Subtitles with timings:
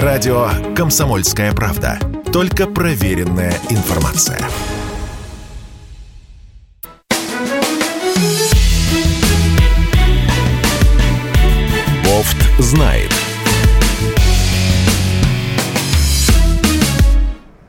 [0.00, 1.98] Радио «Комсомольская правда».
[2.32, 4.38] Только проверенная информация.
[12.06, 13.10] Бофт знает.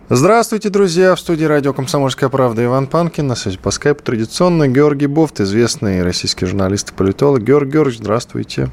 [0.07, 1.15] Здравствуйте, друзья!
[1.15, 3.27] В студии радио «Комсомольская правда» Иван Панкин.
[3.27, 7.43] На связи по скайпу традиционно Георгий Бофт, известный российский журналист и политолог.
[7.43, 8.69] Георгий Георгиевич, здравствуйте.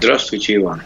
[0.00, 0.82] Здравствуйте, Иван.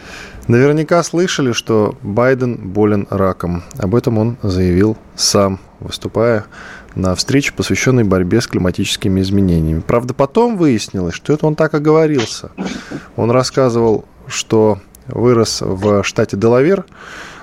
[0.51, 3.63] Наверняка слышали, что Байден болен раком.
[3.77, 6.43] Об этом он заявил сам, выступая
[6.93, 9.79] на встрече, посвященной борьбе с климатическими изменениями.
[9.79, 12.51] Правда, потом выяснилось, что это он так оговорился.
[13.15, 16.83] Он рассказывал, что вырос в штате Делавер,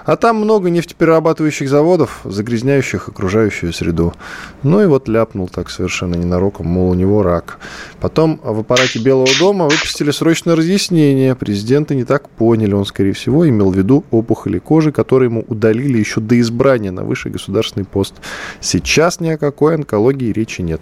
[0.09, 4.15] а там много нефтеперерабатывающих заводов, загрязняющих окружающую среду.
[4.63, 7.59] Ну и вот ляпнул так совершенно ненароком, мол, у него рак.
[8.01, 11.35] Потом в аппарате Белого дома выпустили срочное разъяснение.
[11.35, 12.73] Президенты не так поняли.
[12.73, 17.05] Он, скорее всего, имел в виду опухоли кожи, которые ему удалили еще до избрания на
[17.05, 18.15] высший государственный пост.
[18.63, 20.81] Сейчас ни о какой онкологии речи нет.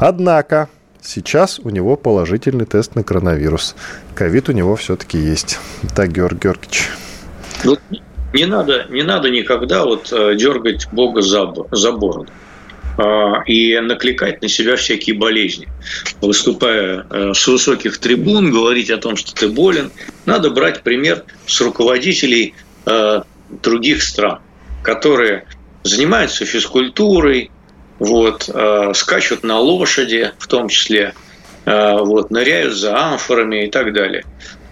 [0.00, 0.68] Однако,
[1.00, 3.76] Сейчас у него положительный тест на коронавирус.
[4.16, 5.60] Ковид у него все-таки есть.
[5.94, 6.90] Так, Георгий Георгиевич.
[8.36, 12.30] Не надо, не надо никогда вот э, дергать Бога за, за бороду
[12.98, 15.68] а, и накликать на себя всякие болезни.
[16.20, 19.90] Выступая э, с высоких трибун, говорить о том, что ты болен,
[20.26, 23.22] надо брать пример с руководителей э,
[23.62, 24.40] других стран,
[24.82, 25.46] которые
[25.82, 27.50] занимаются физкультурой,
[27.98, 28.50] вот,
[28.94, 31.14] скачут на лошади, в том числе,
[31.64, 34.24] вот, ныряют за амфорами и так далее.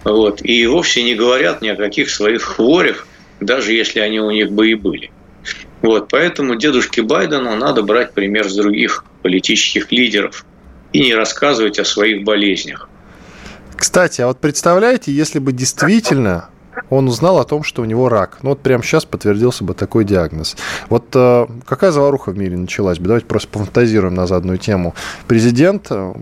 [0.02, 3.06] Вот, и вовсе не говорят ни о каких своих хворях,
[3.40, 5.10] даже если они у них бы и были.
[5.82, 10.46] Вот, поэтому дедушке Байдену надо брать пример с других политических лидеров
[10.92, 12.88] и не рассказывать о своих болезнях.
[13.76, 16.48] Кстати, а вот представляете, если бы действительно
[16.90, 18.38] он узнал о том, что у него рак.
[18.42, 20.56] Ну вот прямо сейчас подтвердился бы такой диагноз.
[20.88, 23.06] Вот э, какая заваруха в мире началась бы?
[23.06, 24.94] Давайте просто пофантазируем на заданную тему.
[25.26, 26.14] Президент э,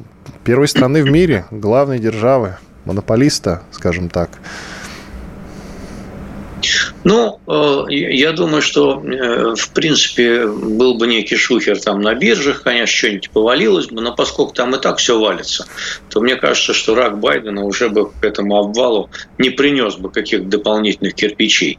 [0.45, 4.31] первой страны в мире, главной державы, монополиста, скажем так,
[7.05, 12.63] ну, э, я думаю, что, э, в принципе, был бы некий шухер там на биржах,
[12.63, 15.67] конечно, что-нибудь повалилось бы, но поскольку там и так все валится,
[16.11, 20.47] то мне кажется, что рак Байдена уже бы к этому обвалу не принес бы каких-то
[20.47, 21.79] дополнительных кирпичей.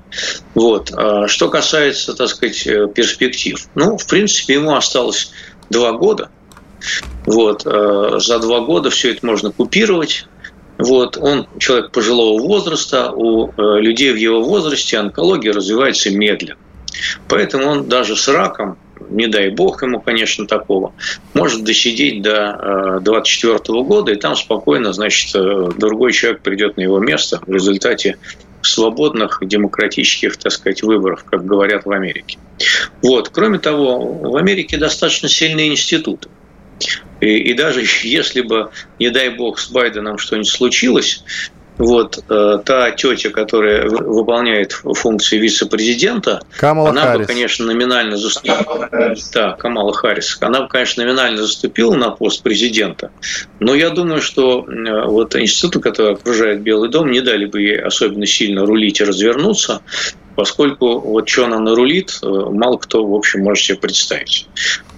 [0.55, 0.91] Вот.
[0.93, 3.65] А что касается, так сказать, э, перспектив.
[3.75, 5.31] Ну, в принципе, ему осталось
[5.69, 6.29] два года.
[7.25, 7.63] Вот.
[7.63, 10.27] За два года все это можно купировать
[10.77, 16.57] вот, он человек пожилого возраста, у э, людей в его возрасте онкология развивается медленно.
[17.27, 18.77] Поэтому он даже с раком,
[19.09, 20.93] не дай бог ему, конечно, такого,
[21.33, 26.81] может досидеть до 24 э, года, и там спокойно, значит, э, другой человек придет на
[26.81, 28.17] его место в результате
[28.61, 32.37] свободных демократических, так сказать, выборов, как говорят в Америке.
[33.01, 33.29] Вот.
[33.29, 36.29] Кроме того, в Америке достаточно сильные институты.
[37.23, 38.69] И, и даже если бы,
[38.99, 41.23] не дай бог, с Байденом что-нибудь случилось,
[41.77, 47.27] вот э, та тетя, которая выполняет функции вице-президента, Камала она Харрис.
[47.27, 48.89] бы, конечно, номинально заступила.
[49.33, 50.37] Да, Камала Харрис.
[50.41, 53.11] Она бы, конечно, номинально заступила на пост президента.
[53.59, 57.81] Но я думаю, что э, вот институты, которые окружают Белый дом, не дали бы ей
[57.81, 59.81] особенно сильно рулить и развернуться,
[60.35, 64.47] поскольку вот что она нарулит, э, мало кто, в общем, может себе представить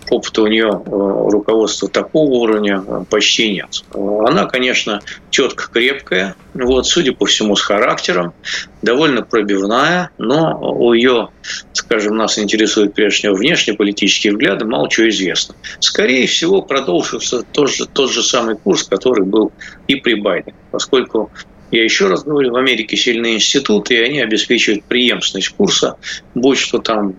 [0.09, 3.83] опыта у нее э, руководства такого уровня э, почти нет.
[3.93, 8.33] Она, конечно, тетка крепкая, вот, судя по всему, с характером,
[8.81, 11.29] довольно пробивная, но у ее,
[11.73, 15.55] скажем, нас интересует прежде всего внешнеполитические взгляды, мало чего известно.
[15.79, 19.51] Скорее всего, продолжился тот же, тот же самый курс, который был
[19.87, 21.31] и при Байдене, поскольку
[21.71, 25.97] я еще раз говорю, в Америке сильные институты, и они обеспечивают преемственность курса,
[26.33, 27.15] будь что там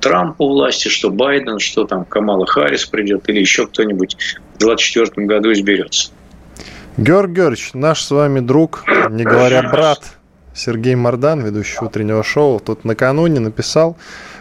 [0.00, 4.16] Трамп у власти, что Байден, что там Камала Харрис придет или еще кто-нибудь
[4.54, 6.10] в 2024 году изберется.
[6.96, 10.16] Георг Георгиевич, наш с вами друг, не говоря брат,
[10.54, 13.96] Сергей Мордан, ведущий утреннего шоу, тут накануне написал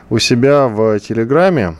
[0.10, 1.76] у себя в Телеграме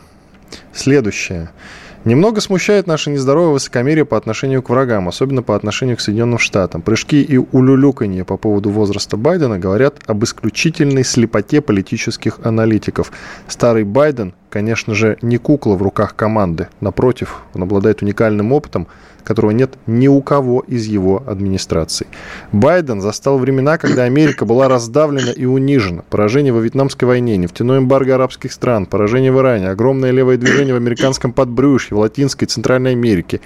[0.74, 1.52] следующее–
[2.06, 6.82] Немного смущает наше нездоровое высокомерие по отношению к врагам, особенно по отношению к Соединенным Штатам.
[6.82, 13.12] Прыжки и улюлюканье по поводу возраста Байдена говорят об исключительной слепоте политических аналитиков.
[13.50, 16.70] Старый Байден, конечно же, не кукла в руках команды.
[16.80, 18.88] Напротив, он обладает уникальным опытом,
[19.24, 22.08] которого нет ни у кого из его администрации.
[22.52, 26.04] Байден застал времена, когда Америка была раздавлена и унижена.
[26.10, 30.78] Поражение во Вьетнамской войне, нефтяной эмбарго арабских стран, поражение в Иране, огромное левое движение в
[30.78, 33.42] американском подбрюшье, в Латинской и Центральной Америке,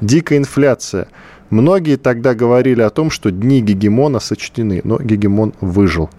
[0.00, 1.08] дикая инфляция,
[1.50, 6.10] Многие тогда говорили о том, что дни гегемона сочтены, но гегемон выжил.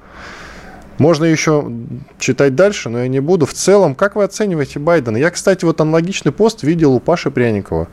[0.98, 1.70] Можно еще
[2.18, 3.46] читать дальше, но я не буду.
[3.46, 5.18] В целом, как вы оцениваете Байдена?
[5.18, 7.88] Я, кстати, вот аналогичный пост видел у Паши Пряникова,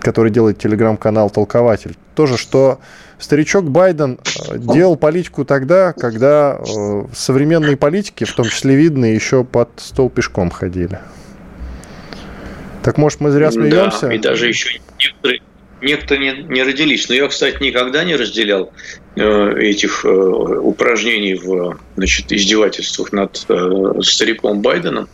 [0.00, 1.96] который делает телеграм-канал «Толкователь».
[2.14, 2.80] Тоже, что
[3.18, 4.18] старичок Байден
[4.48, 10.10] э, делал политику тогда, когда э, современные политики, в том числе видные, еще под стол
[10.10, 11.00] пешком ходили.
[12.82, 14.08] Так может мы зря смеемся?
[14.08, 15.42] Да, и даже еще некоторые,
[15.82, 17.08] некоторые не, не родились.
[17.08, 18.72] Но я, кстати, никогда не разделял
[19.16, 25.08] э, этих э, упражнений в значит, издевательствах над э, стариком Байденом.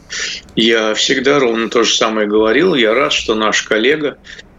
[0.54, 2.74] Я всегда ровно то же самое говорил.
[2.74, 4.18] Я рад, что наш коллега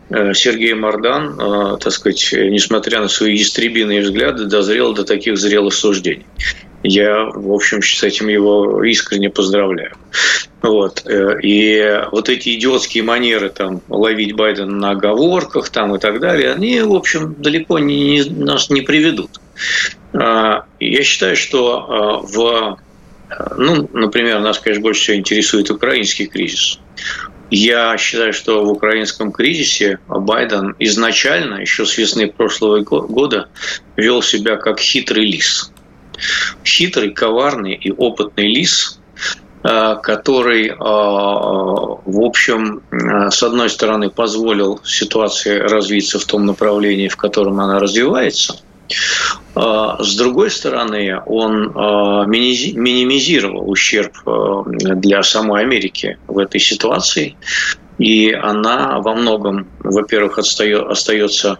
[0.09, 5.73] э, Сергей Мордан, э, так сказать, несмотря на свои истребиные взгляды, дозрел до таких зрелых
[5.73, 6.25] суждений.
[6.89, 9.91] Я, в общем, с этим его искренне поздравляю.
[10.61, 11.03] Вот.
[11.05, 16.53] Э, и вот эти идиотские манеры там, ловить Байдена на оговорках там, и так далее,
[16.53, 19.31] они, в общем, далеко не, не, нас не приведут.
[20.13, 22.79] А, я считаю, что а, в
[23.57, 26.79] ну, например, нас, конечно, больше всего интересует украинский кризис.
[27.51, 33.49] Я считаю, что в украинском кризисе Байден изначально, еще с весны прошлого года,
[33.97, 35.73] вел себя как хитрый лис.
[36.63, 38.99] Хитрый, коварный и опытный лис,
[39.63, 47.07] Э, который, э, в общем, э, с одной стороны, позволил ситуации развиться в том направлении,
[47.07, 48.59] в котором она развивается,
[49.53, 51.73] с другой стороны, он
[52.29, 54.13] минимизировал ущерб
[54.65, 57.35] для самой Америки в этой ситуации,
[57.97, 61.59] и она во многом, во-первых, остается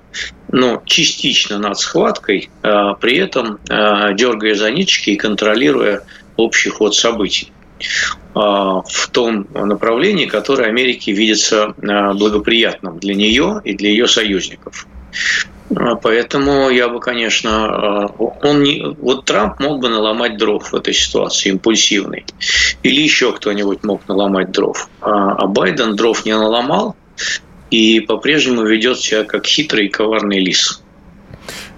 [0.52, 6.04] ну, частично над схваткой, при этом дергая за ниточки и контролируя
[6.36, 7.52] общий ход событий.
[8.34, 14.88] А, в том направлении, которое Америке видится а, благоприятным для нее и для ее союзников.
[15.76, 20.94] А, поэтому я бы, конечно, он не, вот Трамп мог бы наломать дров в этой
[20.94, 22.26] ситуации, импульсивный.
[22.84, 24.90] Или еще кто-нибудь мог наломать дров.
[25.02, 26.96] А Байден дров не наломал
[27.70, 30.82] и по-прежнему ведет себя как хитрый и коварный лис.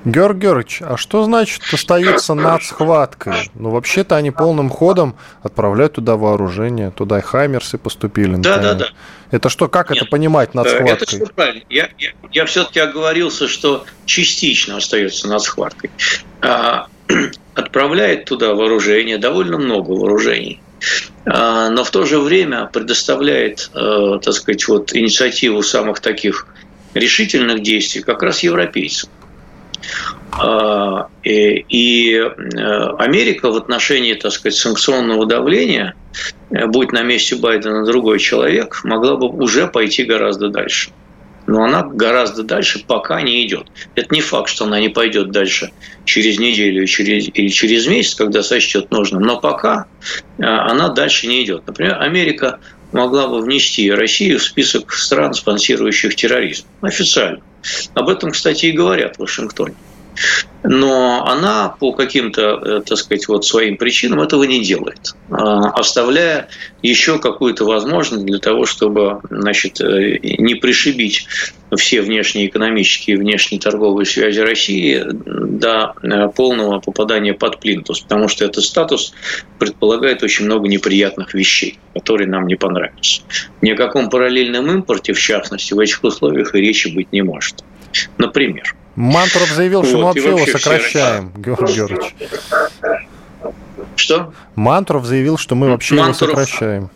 [0.05, 3.51] Георг Георгиевич, а что значит остаются над схваткой?
[3.53, 8.35] Ну, вообще-то они полным ходом отправляют туда вооружение, туда и хаймерсы поступили.
[8.37, 8.87] Да, да, да.
[9.31, 10.93] Это что, как Нет, это понимать над схваткой?
[10.93, 11.61] Это все правильно.
[11.69, 15.91] Я, я, я все-таки оговорился, что частично остается над схваткой.
[16.41, 16.87] А,
[17.53, 20.61] отправляет туда вооружение, довольно много вооружений.
[21.25, 26.47] А, но в то же время предоставляет, а, так сказать, вот инициативу самых таких
[26.93, 29.09] решительных действий как раз европейцам.
[30.31, 32.25] А, и э,
[32.97, 35.95] Америка в отношении, так сказать, санкционного давления,
[36.51, 40.91] э, будь на месте Байдена другой человек, могла бы уже пойти гораздо дальше.
[41.47, 43.67] Но она гораздо дальше пока не идет.
[43.95, 45.71] Это не факт, что она не пойдет дальше
[46.05, 49.23] через неделю или через месяц, когда сочтет нужным.
[49.23, 49.87] Но пока
[50.37, 51.63] э, она дальше не идет.
[51.65, 52.59] Например, Америка
[52.91, 56.65] могла бы внести Россию в список стран, спонсирующих терроризм.
[56.81, 57.41] Официально.
[57.93, 59.75] Об этом, кстати, и говорят в Вашингтоне.
[60.63, 66.49] Но она по каким-то, э, так сказать, вот своим причинам этого не делает, а, оставляя
[66.81, 71.27] еще какую-то возможность для того, чтобы значит, э, не пришибить
[71.77, 78.27] все внешние экономические и внешние торговые связи России до э, полного попадания под плинтус, потому
[78.27, 79.13] что этот статус
[79.59, 83.21] предполагает очень много неприятных вещей, которые нам не понравятся.
[83.61, 87.63] Ни о каком параллельном импорте, в частности, в этих условиях и речи быть не может.
[88.17, 92.15] Например, Мантуров заявил, что вот, мы вообще его сокращаем, Георгий Георгиевич.
[93.95, 94.33] Что?
[94.55, 96.33] Мантуров заявил, что мы вообще Мантуров...
[96.33, 96.89] его сокращаем.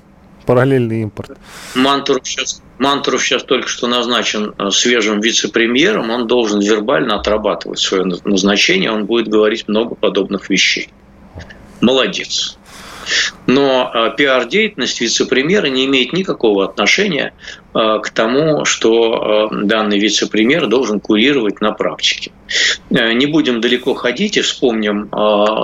[0.45, 1.38] Параллельный импорт.
[1.75, 6.10] Мантуров сейчас, Мантуров сейчас только что назначен э, свежим вице-премьером.
[6.10, 8.91] Он должен вербально отрабатывать свое назначение.
[8.91, 10.89] Он будет говорить много подобных вещей.
[11.79, 12.57] Молодец.
[13.45, 17.33] Но а, пиар-деятельность вице-премьера не имеет никакого отношения
[17.74, 22.31] а, к тому, что а, данный вице-премьер должен курировать на практике.
[22.89, 25.10] Э, не будем далеко ходить и вспомним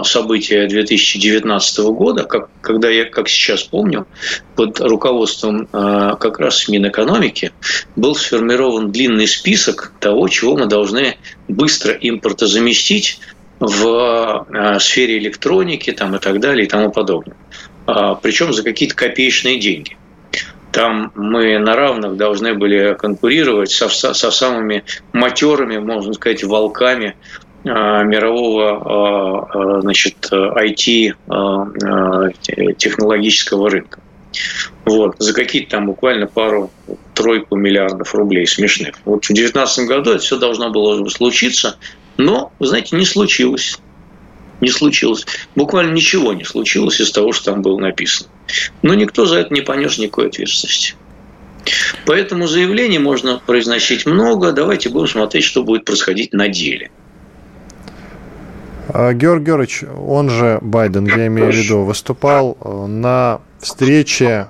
[0.03, 4.07] события 2019 года, как, когда я, как сейчас помню,
[4.55, 7.51] под руководством как раз Минэкономики
[7.95, 11.17] был сформирован длинный список того, чего мы должны
[11.47, 13.19] быстро импортозаместить
[13.59, 17.35] в э, сфере электроники там, и так далее и тому подобное.
[17.85, 19.97] А, Причем за какие-то копеечные деньги.
[20.71, 27.15] Там мы на равных должны были конкурировать со, со самыми матерыми, можно сказать, волками
[27.65, 31.15] а, мирового а, значит, IT
[32.77, 33.99] технологического рынка.
[34.85, 35.15] Вот.
[35.17, 36.71] За какие-то там буквально пару
[37.15, 38.95] тройку миллиардов рублей смешных.
[39.05, 41.77] Вот в 2019 году это все должно было случиться,
[42.19, 43.79] но, вы знаете, не случилось.
[44.59, 45.25] Не случилось.
[45.55, 48.29] Буквально ничего не случилось из того, что там было написано.
[48.81, 50.95] Но никто за это не понес никакой ответственности.
[52.05, 54.51] Поэтому заявлений можно произносить много.
[54.51, 56.91] Давайте будем смотреть, что будет происходить на деле.
[58.89, 64.49] А, Георгий Георгиевич, он же Байден, я имею в виду, выступал э, на встрече,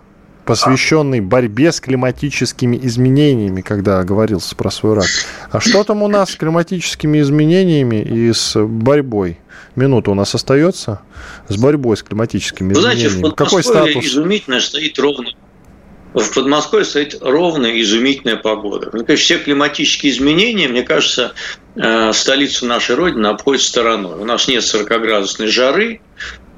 [0.50, 5.06] посвященной борьбе с климатическими изменениями, когда говорился про свой рак.
[5.52, 9.38] А что там у нас с климатическими изменениями и с борьбой?
[9.76, 11.04] Минута у нас остается
[11.48, 13.36] с борьбой с климатическими Вы знаете, изменениями.
[13.36, 14.04] Какой статус?
[14.04, 15.30] изумительно стоит ровно
[16.14, 18.90] в Подмосковье стоит ровная, изумительная погода.
[18.94, 21.34] Мне кажется, все климатические изменения, мне кажется,
[21.76, 24.20] э, столицу нашей Родины обходят стороной.
[24.20, 26.02] У нас нет 40-градусной жары,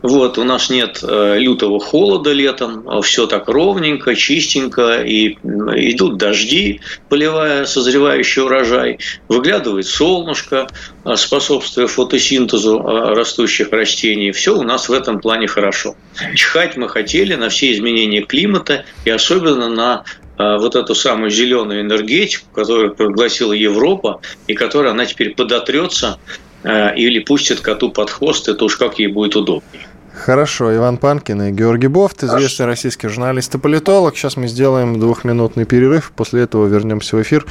[0.02, 6.18] вот, у нас нет э, лютого холода летом, а все так ровненько, чистенько, и идут
[6.18, 10.68] дожди, поливая созревающий урожай, выглядывает солнышко,
[11.06, 14.32] э, способствуя фотосинтезу э, растущих растений.
[14.32, 15.96] Все у нас в этом плане хорошо.
[16.36, 20.04] Чихать мы хотели на все изменения климата и особенно на
[20.38, 26.18] вот эту самую зеленую энергетику, которую пригласила Европа, и которая она теперь подотрется
[26.64, 29.91] или пустит коту под хвост, это уж как ей будет удобнее.
[30.14, 34.16] Хорошо, Иван Панкин и Георгий Бофт, известный российский журналист и политолог.
[34.16, 37.46] Сейчас мы сделаем двухминутный перерыв, после этого вернемся в эфир.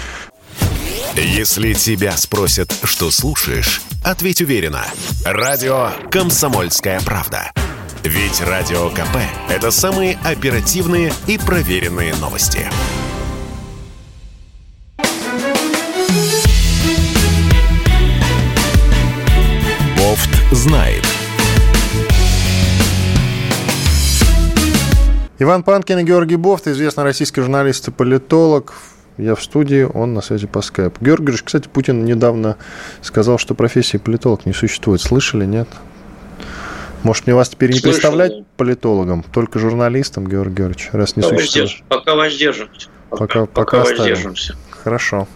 [1.16, 4.84] Если тебя спросят, что слушаешь, ответь уверенно.
[5.24, 7.50] Радио «Комсомольская правда».
[8.04, 9.18] Ведь Радио КП–
[9.50, 12.70] это самые оперативные и проверенные новости.
[19.98, 21.04] Бофт знает–
[25.42, 28.74] Иван Панкин и Георгий Бофт, известный российский журналист и политолог.
[29.16, 31.02] Я в студии, он на связи по скайпу.
[31.02, 32.58] Георгий Георгиевич, кстати, Путин недавно
[33.00, 35.00] сказал, что профессии политолог не существует.
[35.00, 35.66] Слышали, нет?
[37.04, 38.44] Может, мне вас теперь не Слышал, представлять да.
[38.58, 41.68] политологом, только журналистом, Георгий Георгиевич, раз не пока существует?
[41.68, 41.84] Воздерж...
[41.88, 42.88] Пока воздержимся.
[43.08, 44.56] Пока, пока, пока воздержимся.
[44.68, 45.26] Хорошо.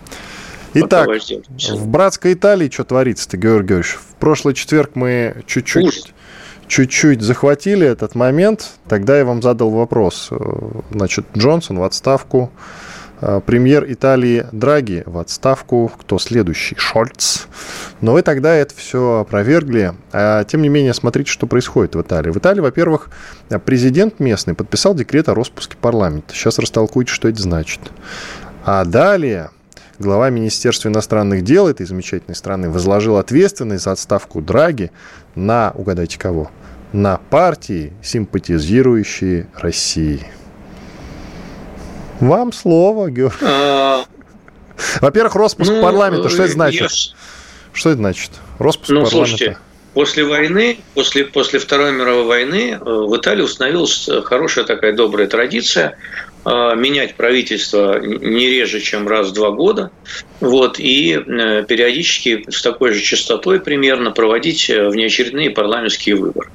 [0.74, 3.94] Итак, в братской Италии что творится-то, Георгий Георгиевич?
[3.94, 6.12] В прошлый четверг мы чуть-чуть
[6.66, 10.28] чуть-чуть захватили этот момент, тогда я вам задал вопрос.
[10.30, 10.36] Э,
[10.90, 12.50] значит, Джонсон в отставку,
[13.20, 16.76] э, премьер Италии Драги в отставку, кто следующий?
[16.76, 17.46] Шольц.
[18.00, 19.94] Но вы тогда это все опровергли.
[20.12, 22.30] А, тем не менее, смотрите, что происходит в Италии.
[22.30, 23.08] В Италии, во-первых,
[23.64, 26.34] президент местный подписал декрет о распуске парламента.
[26.34, 27.80] Сейчас растолкуйте, что это значит.
[28.64, 29.50] А далее
[29.98, 34.90] глава Министерства иностранных дел этой замечательной страны возложил ответственность за отставку Драги
[35.34, 36.50] на, угадайте кого,
[36.92, 40.26] на партии, симпатизирующие России.
[42.20, 43.36] Вам слово, Георгий.
[43.42, 44.04] А...
[45.00, 46.80] Во-первых, распуск ну, парламента, что это значит?
[46.80, 46.88] Я...
[47.72, 48.30] Что это значит?
[48.58, 49.36] Распуск ну, парламента.
[49.36, 49.58] Слушайте,
[49.94, 55.96] после войны, после, после Второй мировой войны э, в Италии установилась хорошая такая добрая традиция
[56.46, 59.90] Э, менять правительство не реже, чем раз в два года,
[60.40, 66.50] вот, и э, периодически с такой же частотой примерно проводить э, внеочередные парламентские выборы.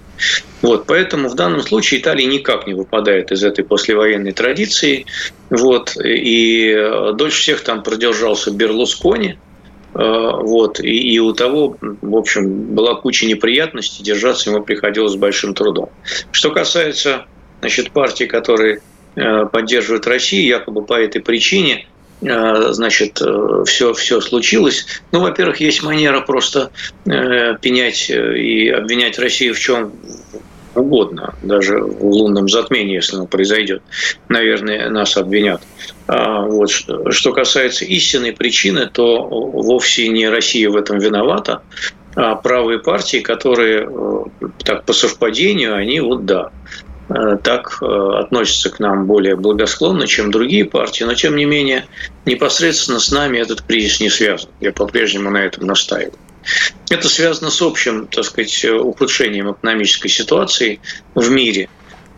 [0.62, 5.08] Вот, поэтому в данном случае Италия никак не выпадает из этой послевоенной традиции.
[5.50, 6.76] Вот, и
[7.16, 9.40] дольше всех там продержался Берлускони,
[9.94, 15.54] вот, и, и у того, в общем, была куча неприятностей, держаться ему приходилось с большим
[15.54, 15.90] трудом.
[16.32, 17.26] Что касается
[17.62, 18.82] значит, партии, которые
[19.16, 21.88] Э, поддерживает Россию, якобы по этой причине
[22.22, 23.20] э, значит,
[23.66, 24.86] все, э, все случилось.
[25.12, 26.72] Ну, во-первых, есть манера просто
[27.04, 29.92] пенять и обвинять Россию в чем
[30.76, 33.82] угодно, даже в лунном затмении, если оно произойдет,
[34.28, 35.62] наверное, нас обвинят.
[36.08, 36.70] А вот.
[36.72, 41.62] Что касается истинной причины, то вовсе не Россия в этом виновата,
[42.16, 43.90] а правые партии, которые
[44.64, 46.52] так по совпадению, они вот да,
[47.10, 47.86] Э, так э,
[48.20, 51.86] относятся к нам более благосклонно, чем другие партии, но тем не менее
[52.26, 54.50] непосредственно с нами этот кризис не связан.
[54.60, 56.14] Я по-прежнему на этом настаиваю.
[56.90, 60.80] Это связано с общим, так сказать, ухудшением экономической ситуации
[61.16, 61.70] в мире.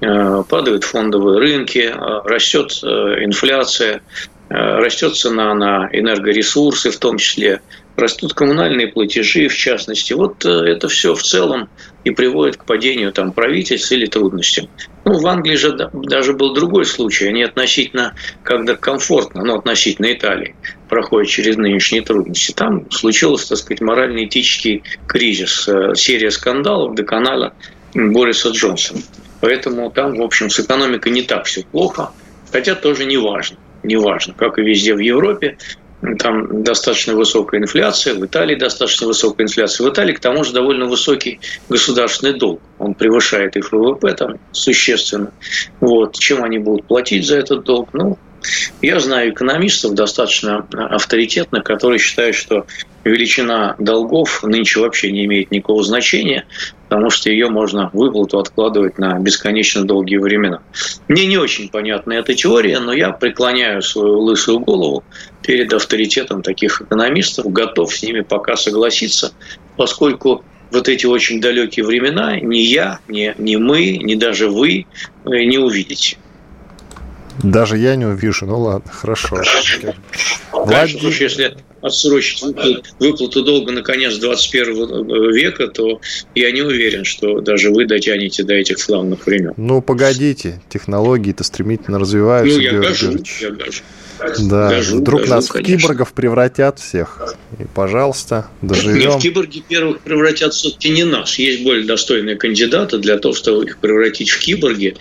[0.02, 1.94] Э, падают фондовые рынки,
[2.26, 4.02] растет инфляция,
[4.50, 7.62] растет цена на энергоресурсы в том числе,
[7.96, 10.14] растут коммунальные платежи, в частности.
[10.14, 11.70] Вот это все в целом
[12.04, 14.68] и приводит к падению там, правительств или трудностям.
[15.06, 17.28] Ну, в Англии же даже был другой случай.
[17.28, 20.56] Они относительно, когда комфортно, но относительно Италии,
[20.92, 22.52] проходят через нынешние трудности.
[22.52, 27.54] Там случился, так сказать, морально-этический кризис, э, серия скандалов до канала
[27.94, 29.00] Бориса Джонсона.
[29.40, 32.12] Поэтому там, в общем, с экономикой не так все плохо,
[32.52, 33.58] хотя тоже не важно.
[33.84, 35.58] неважно, как и везде в Европе,
[36.20, 39.88] там достаточно высокая инфляция, в Италии достаточно высокая инфляция.
[39.88, 42.62] В Италии, к тому же, довольно высокий государственный долг.
[42.80, 45.32] Он превышает их ВВП там существенно.
[45.80, 46.20] Вот.
[46.20, 47.90] Чем они будут платить за этот долг?
[47.94, 48.20] Ну,
[48.82, 52.66] я знаю экономистов достаточно авторитетных, которые считают, что
[53.04, 56.46] величина долгов нынче вообще не имеет никакого значения,
[56.90, 60.62] потому что ее можно выплату откладывать на бесконечно долгие времена.
[61.08, 65.04] Мне не очень понятна эта теория, но я преклоняю свою лысую голову
[65.44, 69.34] перед авторитетом таких экономистов, готов с ними пока согласиться,
[69.78, 74.86] поскольку вот эти очень далекие времена ни я, ни, ни мы, ни даже вы
[75.26, 76.18] э, не увидите.
[77.44, 78.46] Даже я не увижу.
[78.46, 79.38] Ну ладно, хорошо.
[79.38, 82.44] Конечно, потому что если отсрочить
[83.00, 86.00] выплату долга на конец 21 века, то
[86.36, 89.54] я не уверен, что даже вы дотянете до этих славных времен.
[89.58, 92.58] Ну, погодите, технологии-то стремительно развиваются.
[92.58, 93.82] Ну, я гожу, я гожу.
[94.40, 95.78] Да, дожу, вдруг дожу, нас конечно.
[95.78, 97.31] в киборгов превратят всех.
[97.60, 99.12] И, пожалуйста, доживем.
[99.12, 101.38] Нет, киборги первых превратят все-таки не нас.
[101.38, 104.96] Есть более достойные кандидаты для того, чтобы их превратить в киборги,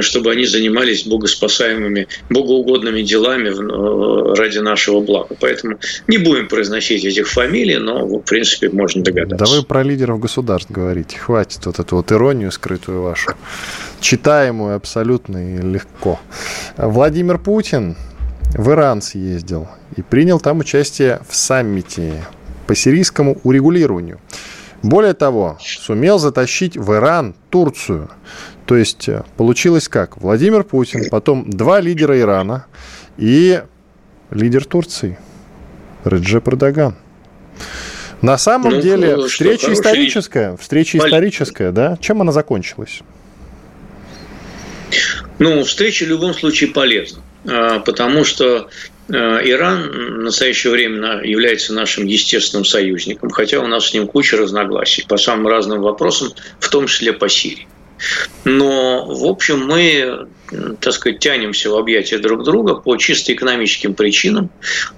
[0.00, 5.34] чтобы они занимались богоспасаемыми, богоугодными делами э, ради нашего блага.
[5.40, 9.44] Поэтому не будем произносить этих фамилий, но, в принципе, можно догадаться.
[9.44, 11.18] Да вы про лидеров государств говорите.
[11.18, 13.32] Хватит вот эту вот иронию скрытую вашу.
[14.00, 16.20] Читаемую абсолютно и легко.
[16.76, 17.96] Владимир Путин
[18.52, 22.24] в Иран съездил и принял там участие в саммите
[22.66, 24.20] по сирийскому урегулированию.
[24.82, 28.10] Более того, сумел затащить в Иран Турцию.
[28.66, 30.18] То есть э, получилось как?
[30.18, 32.66] Владимир Путин, потом два лидера Ирана
[33.16, 33.62] и
[34.30, 35.18] лидер Турции
[36.04, 36.96] Реджеп Эрдоган.
[38.20, 41.96] На самом ну, деле что, встреча историческая, встреча историческая, да?
[42.00, 43.00] Чем она закончилась?
[45.38, 47.22] Ну, встреча в любом случае полезна.
[47.46, 48.68] А, потому что
[49.12, 54.36] а, Иран в настоящее время является нашим естественным союзником, хотя у нас с ним куча
[54.36, 57.68] разногласий по самым разным вопросам, в том числе по Сирии.
[58.44, 60.28] Но, в общем, мы,
[60.80, 64.50] так сказать, тянемся в объятия друг друга по чисто экономическим причинам.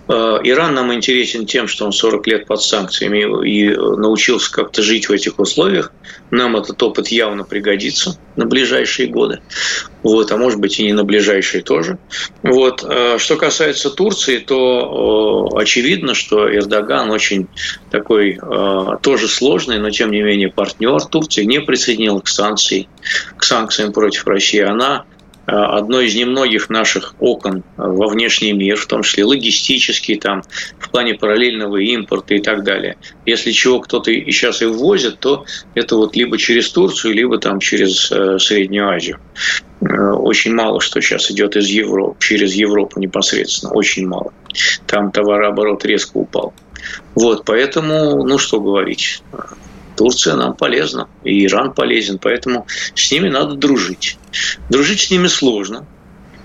[0.09, 5.09] Э, Иран нам интересен тем, что он 40 лет под санкциями и научился как-то жить
[5.09, 5.92] в этих условиях.
[6.30, 9.40] Нам этот опыт явно пригодится на ближайшие годы.
[10.02, 11.98] Вот, а может быть и не на ближайшие тоже.
[12.42, 12.85] Вот.
[12.85, 17.48] Э, что касается Турции, то э, очевидно, что Эрдоган очень
[17.90, 18.38] такой
[19.02, 21.00] тоже сложный, но тем не менее партнер.
[21.00, 22.88] Турции не присоединил к санкции
[23.37, 25.15] к санкциям против России, она э,
[25.46, 30.42] одно из немногих наших окон во внешний мир, в том числе логистический, там,
[30.78, 32.96] в плане параллельного импорта и так далее.
[33.24, 38.11] Если чего кто-то сейчас и ввозит, то это вот либо через Турцию, либо там через
[38.11, 39.18] э, Среднюю Азию.
[39.80, 44.32] Э, очень мало что сейчас идет из Европы, через Европу непосредственно, очень мало.
[44.87, 46.54] Там товарооборот резко упал.
[47.14, 49.22] Вот, поэтому, ну что говорить,
[49.96, 54.18] Турция нам полезна, и Иран полезен, поэтому с ними надо дружить.
[54.70, 55.87] Дружить с ними сложно,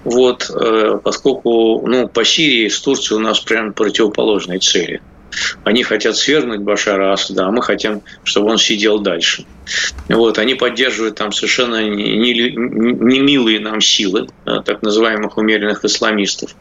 [0.04, 5.02] вот, э, поскольку ну, по Сирии с Турцией у нас прям противоположные цели.
[5.63, 9.46] Они хотят свергнуть Башара Асада, а мы хотим, чтобы он сидел дальше.
[10.10, 16.56] Вот, они поддерживают там совершенно немилые не, не нам силы, э, так называемых умеренных исламистов.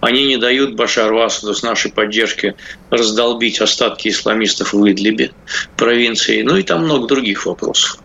[0.00, 2.54] Они не дают Башару Асаду с нашей поддержки
[2.90, 5.32] раздолбить остатки исламистов в Идлибе,
[5.76, 7.98] провинции, ну и там много других вопросов.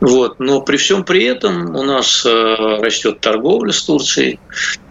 [0.00, 0.40] Вот.
[0.40, 4.40] Но при всем при этом у нас э, растет торговля с Турцией.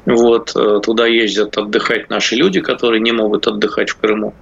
[0.06, 0.56] Вот.
[0.56, 4.34] Э, туда ездят отдыхать наши люди, которые не могут отдыхать в Крыму.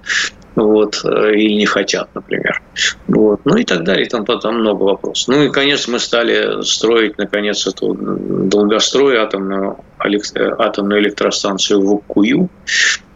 [0.54, 2.60] Вот, э, или не хотят, например.
[3.06, 5.28] Вот, ну и так далее, там потом много вопросов.
[5.28, 12.48] Ну и, конечно, мы стали строить, наконец, эту долгострой атомную, атомную электростанцию в Укую.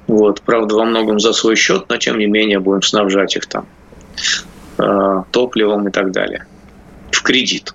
[0.07, 3.67] Вот, правда, во многом за свой счет, но тем не менее будем снабжать их там
[5.33, 6.47] топливом и так далее
[7.15, 7.75] в кредит.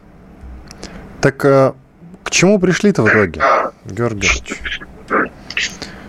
[1.21, 1.75] Так а,
[2.23, 3.41] к чему пришли-то в итоге,
[3.85, 4.29] Георгий
[5.09, 5.29] ну,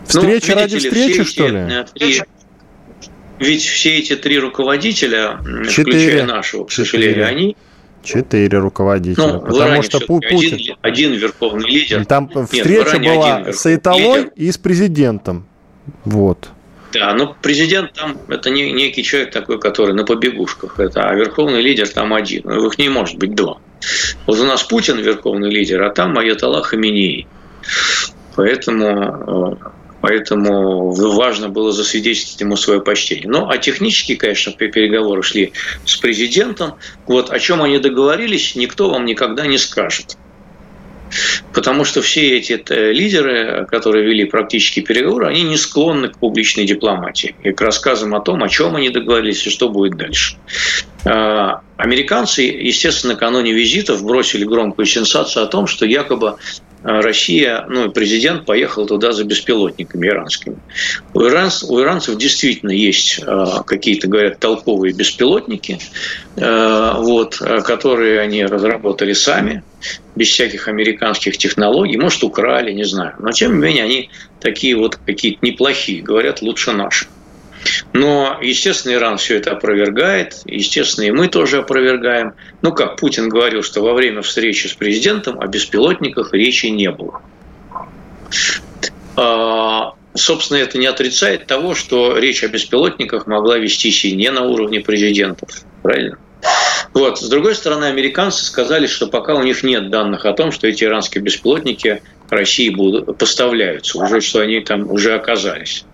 [0.04, 1.58] Встреча ну, ради ли, встречи, что ли?
[1.58, 2.22] Э, три,
[3.38, 5.38] ведь все эти три руководителя,
[5.68, 5.98] Четыре.
[5.98, 7.56] включая нашего, к сожалению, они
[8.02, 9.26] Четыре руководителя.
[9.26, 10.54] Ну, потому что Путин...
[10.54, 12.06] Один, один верховный лидер.
[12.06, 15.46] Там Нет, встреча была с Айталой и с президентом.
[16.04, 16.50] Вот.
[16.92, 21.60] Да, но президент там это не некий человек такой, который на побегушках, это, а верховный
[21.60, 23.58] лидер там один, ну, их не может быть два.
[24.26, 27.26] Вот у нас Путин верховный лидер, а там Айатолла Хаминеи.
[28.34, 29.68] Поэтому, э,
[30.00, 33.28] поэтому важно было засвидетельствовать ему свое почтение.
[33.28, 35.52] Ну, а технически, конечно, переговоры шли
[35.84, 36.74] с президентом.
[37.06, 40.16] Вот о чем они договорились, никто вам никогда не скажет.
[41.52, 46.64] Потому что все эти э, лидеры, которые вели практические переговоры, они не склонны к публичной
[46.64, 50.36] дипломатии и к рассказам о том, о чем они договорились и что будет дальше.
[51.04, 56.36] А, американцы, естественно, накануне визитов бросили громкую сенсацию о том, что якобы
[56.84, 60.58] а Россия, ну и президент поехал туда за беспилотниками иранскими.
[61.12, 65.80] У, иранц, у иранцев действительно есть а, какие-то, говорят, толковые беспилотники,
[66.36, 69.64] а, вот, которые они разработали сами,
[70.14, 73.14] без всяких американских технологий, может, украли, не знаю.
[73.18, 74.10] Но, тем не менее, они
[74.40, 77.08] такие вот какие-то неплохие, говорят, лучше наших.
[77.92, 82.34] Но, естественно, Иран все это опровергает, естественно, и мы тоже опровергаем.
[82.62, 87.22] Ну, как Путин говорил, что во время встречи с президентом о беспилотниках речи не было.
[89.16, 94.42] А, собственно, это не отрицает того, что речь о беспилотниках могла вестись и не на
[94.42, 95.48] уровне президентов.
[95.82, 96.18] Правильно?
[96.94, 97.20] Вот.
[97.20, 100.84] С другой стороны, американцы сказали, что пока у них нет данных о том, что эти
[100.84, 105.84] иранские беспилотники России будут, поставляются, уже что они там уже оказались.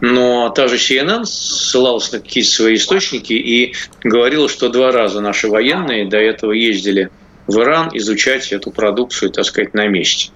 [0.00, 5.48] Но та же CNN ссылалась на какие-то свои источники и говорила, что два раза наши
[5.48, 7.10] военные до этого ездили
[7.46, 10.30] в Иран изучать эту продукцию, так сказать, на месте.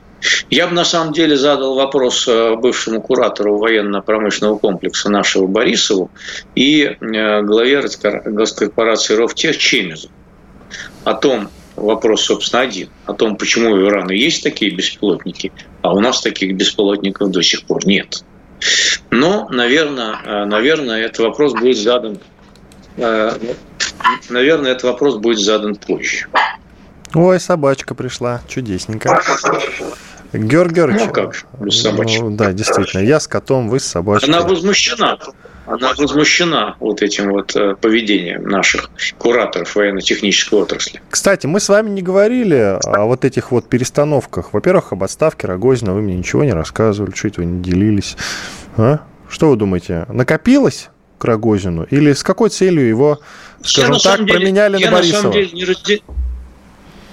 [0.51, 6.11] Я бы на самом деле задал вопрос э, бывшему куратору военно-промышленного комплекса нашего Борисову
[6.55, 7.83] и э, главе
[8.25, 10.11] госкорпорации Ровтех Чемезу
[11.05, 12.89] о том, вопрос, собственно, один.
[13.07, 15.53] О том, почему у Ирана есть такие беспилотники,
[15.83, 18.25] а у нас таких беспилотников до сих пор нет.
[19.11, 22.19] Но, наверное, э, наверное, этот вопрос будет задан,
[24.29, 26.27] наверное, этот вопрос будет задан позже.
[27.15, 29.21] Ой, собачка пришла, чудесненько.
[30.33, 31.07] Георг Георгиевич.
[31.07, 32.21] Ну как, без собачки.
[32.21, 34.29] Ну, да, действительно, я с котом, вы с собачкой.
[34.29, 35.19] Она возмущена
[35.71, 41.01] она возмущена вот этим вот э, поведением наших кураторов военно-технической отрасли.
[41.09, 44.53] Кстати, мы с вами не говорили о вот этих вот перестановках.
[44.53, 48.17] Во-первых, об отставке Рогозина вы мне ничего не рассказывали, это вы не делились.
[48.77, 49.01] А?
[49.29, 50.89] Что вы думаете, накопилось
[51.19, 51.85] к Рогозину?
[51.85, 53.21] Или с какой целью его,
[53.63, 55.17] скажем так, деле, променяли на Борисова?
[55.17, 55.99] На самом деле не раздел...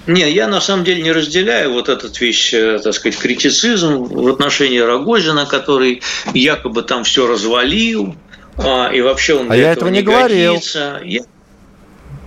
[0.08, 4.28] Не, я на самом деле не разделяю вот этот вещь, э, так сказать, критицизм в
[4.28, 6.00] отношении Рогозина, который
[6.32, 8.16] якобы там все развалил,
[8.56, 10.58] а, и вообще он а я этого не, не говорил.
[11.04, 11.24] Я...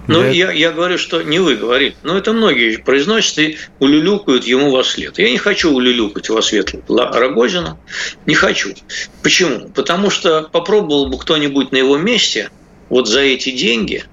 [0.08, 0.30] Ну, я...
[0.30, 1.96] Я, я говорю, что не вы говорите.
[2.04, 5.18] Но это многие произносят и улюлюкают ему во след.
[5.18, 7.80] Я не хочу улюлюкать во след Рогозина.
[8.28, 8.76] Не хочу.
[9.24, 9.70] Почему?
[9.70, 12.52] Потому что попробовал бы кто-нибудь на его месте
[12.90, 14.04] вот за эти деньги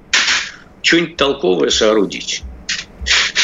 [0.83, 2.42] что-нибудь толковое соорудить.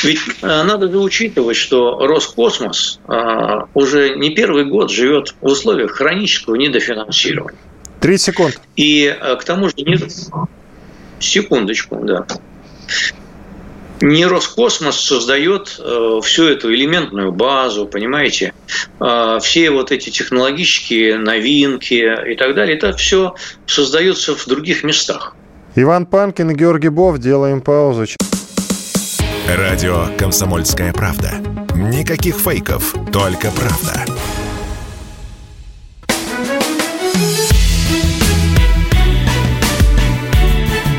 [0.05, 5.93] Ведь э, надо же учитывать, что Роскосмос э, уже не первый год живет в условиях
[5.93, 7.59] хронического недофинансирования.
[8.01, 8.61] 30 секунд.
[8.77, 9.99] И э, к тому же не...
[11.21, 12.27] Секундочку, да.
[14.03, 18.53] Не Роскосмос создает э, всю эту элементную базу, понимаете,
[19.01, 23.37] э, все вот эти технологические новинки и так далее, это все
[23.67, 25.35] создается в других местах.
[25.77, 27.19] Иван Панкин и Георгий Бов.
[27.19, 28.05] Делаем паузу.
[29.47, 31.33] Радио «Комсомольская правда».
[31.75, 34.05] Никаких фейков, только правда.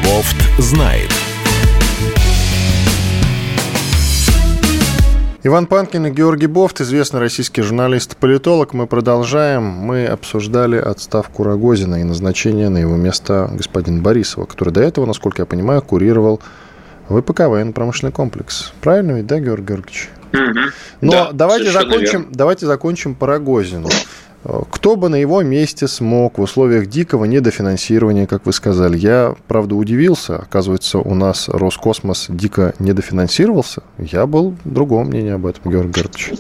[0.04, 1.10] Бофт знает.
[5.42, 8.74] Иван Панкин и Георгий Бофт, известный российский журналист-политолог.
[8.74, 9.64] Мы продолжаем.
[9.64, 15.42] Мы обсуждали отставку Рогозина и назначение на его место господина Борисова, который до этого, насколько
[15.42, 16.42] я понимаю, курировал
[17.10, 18.74] ВПК военно-промышленный комплекс.
[18.82, 20.10] Правильно ведь, да, Георгий Георгиевич?
[20.34, 20.60] Угу.
[21.02, 23.90] Но да, давайте, закончим, давайте закончим по Рогозину.
[24.70, 28.96] Кто бы на его месте смог в условиях дикого недофинансирования, как вы сказали?
[28.96, 30.36] Я, правда, удивился.
[30.36, 33.82] Оказывается, у нас Роскосмос дико недофинансировался.
[33.98, 36.34] Я был другого мнения об этом, Георгий Георгиевич.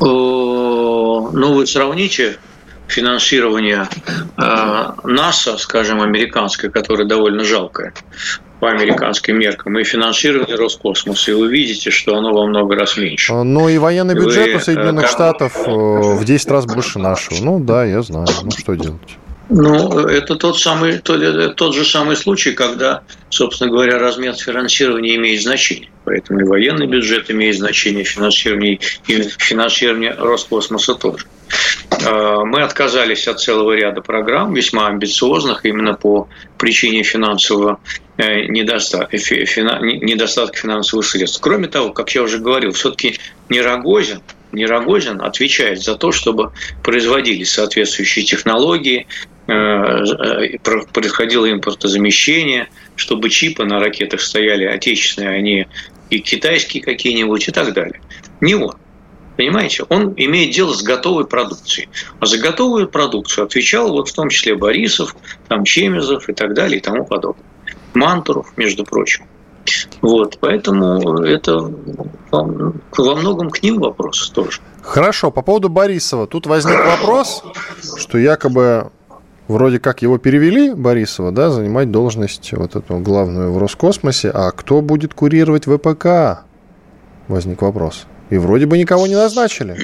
[0.00, 2.38] Ну, вы сравните
[2.88, 3.88] финансирование
[4.36, 7.94] э, НАСА, скажем, американское, которое довольно жалкое,
[8.62, 13.32] по американским меркам, и финансирование Роскосмоса, и вы видите, что оно во много раз меньше.
[13.32, 15.10] А, ну и военный бюджет вы, у Соединенных как...
[15.10, 17.42] Штатов э, в 10 раз больше нашего.
[17.42, 18.28] Ну да, я знаю.
[18.44, 19.18] Ну что делать?
[19.48, 25.42] Ну, это тот, самый, тот, тот же самый случай, когда, собственно говоря, размер финансирования имеет
[25.42, 25.90] значение.
[26.04, 31.26] Поэтому и военный бюджет имеет значение, финансирование, и финансирование Роскосмоса тоже.
[32.04, 37.80] Мы отказались от целого ряда программ, весьма амбициозных, именно по причине финансового
[38.16, 41.40] э, недостатка, недостатка финансовых средств.
[41.40, 44.20] Кроме того, как я уже говорил, все-таки не Рогозин,
[44.52, 49.06] не Рогозин отвечает за то, чтобы производились соответствующие технологии,
[49.46, 50.58] э, э,
[50.92, 55.68] происходило импортозамещение, чтобы чипы на ракетах стояли отечественные, а не
[56.10, 58.00] и китайские какие-нибудь и так далее.
[58.40, 58.76] Не он.
[59.36, 61.88] Понимаете, он имеет дело с готовой продукцией.
[62.20, 65.16] А за готовую продукцию отвечал вот в том числе Борисов,
[65.48, 67.44] там Чемезов и так далее и тому подобное.
[67.94, 69.24] Мантуров, между прочим.
[70.00, 71.60] Вот, поэтому это
[72.30, 74.60] во многом к ним вопрос тоже.
[74.82, 76.26] Хорошо, по поводу Борисова.
[76.26, 77.44] Тут возник вопрос,
[77.96, 78.90] что якобы
[79.46, 84.80] вроде как его перевели, Борисова, да, занимать должность вот эту главную в Роскосмосе, а кто
[84.80, 86.44] будет курировать ВПК?
[87.28, 88.06] Возник вопрос.
[88.32, 89.76] И вроде бы никого не назначили.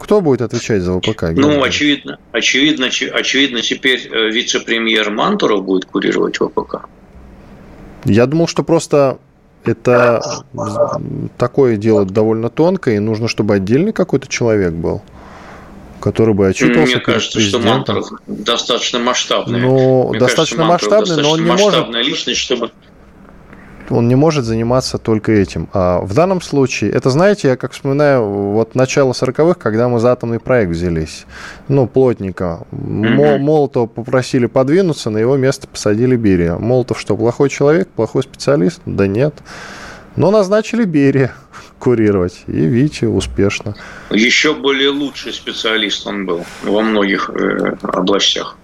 [0.00, 1.26] Кто будет отвечать за ВПК?
[1.30, 6.86] Ну, очевидно, очевидно, очевидно, теперь э, вице-премьер Мантуров будет курировать ВПК.
[8.06, 9.18] Я думал, что просто
[9.64, 10.20] это
[11.38, 15.02] такое дело довольно тонкое, и нужно, чтобы отдельный какой-то человек был
[16.00, 19.60] который бы отчитывался Мне кажется, что Мантуров достаточно масштабный.
[19.60, 21.88] Ну, достаточно кажется, масштабный, но он не может...
[21.94, 22.72] личность, чтобы
[23.90, 25.68] он не может заниматься только этим.
[25.72, 30.12] А в данном случае, это, знаете, я как вспоминаю, вот начало 40-х, когда мы за
[30.12, 31.26] атомный проект взялись.
[31.68, 32.66] Ну, плотника.
[32.72, 33.38] Mm-hmm.
[33.38, 36.56] Молотова попросили подвинуться, на его место посадили Берия.
[36.56, 38.80] Молотов что, плохой человек, плохой специалист?
[38.86, 39.34] Да нет.
[40.16, 41.34] Но назначили Берия
[41.78, 42.44] курировать.
[42.46, 43.74] И видите, успешно.
[44.10, 48.56] Еще более лучший специалист он был во многих э, областях.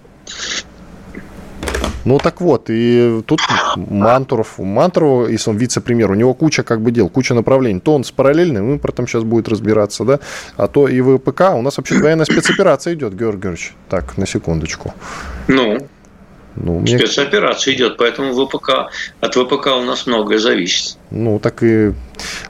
[2.05, 3.41] Ну так вот, и тут
[3.75, 7.79] Мантуров, Мантуров, если он вице-премьер, у него куча как бы дел, куча направлений.
[7.79, 10.19] То он с параллельным импортом сейчас будет разбираться, да,
[10.57, 11.53] а то и ВПК.
[11.55, 13.73] У нас вообще военная спецоперация идет, Георгий Георгиевич.
[13.89, 14.93] Так, на секундочку.
[15.47, 15.77] Ну,
[16.55, 16.97] ну, мне...
[16.97, 20.97] Спецоперация идет, поэтому ВПК, от ВПК у нас многое зависит.
[21.09, 21.93] Ну, так и...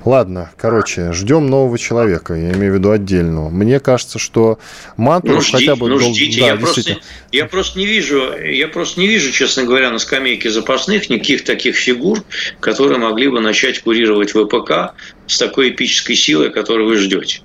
[0.04, 3.50] Ладно, короче, ждем нового человека, я имею в виду отдельного.
[3.50, 4.60] Мне кажется, что
[4.98, 5.90] Мантуров ну, ждите, хотя бы...
[5.90, 6.98] Ну, ждите, да, я, просто,
[7.32, 11.76] я просто не вижу, я просто не вижу, честно говоря, на скамейке запасных никаких таких
[11.76, 12.24] фигур,
[12.60, 14.94] которые могли бы начать курировать ВПК
[15.28, 17.42] с такой эпической силой, которую вы ждете.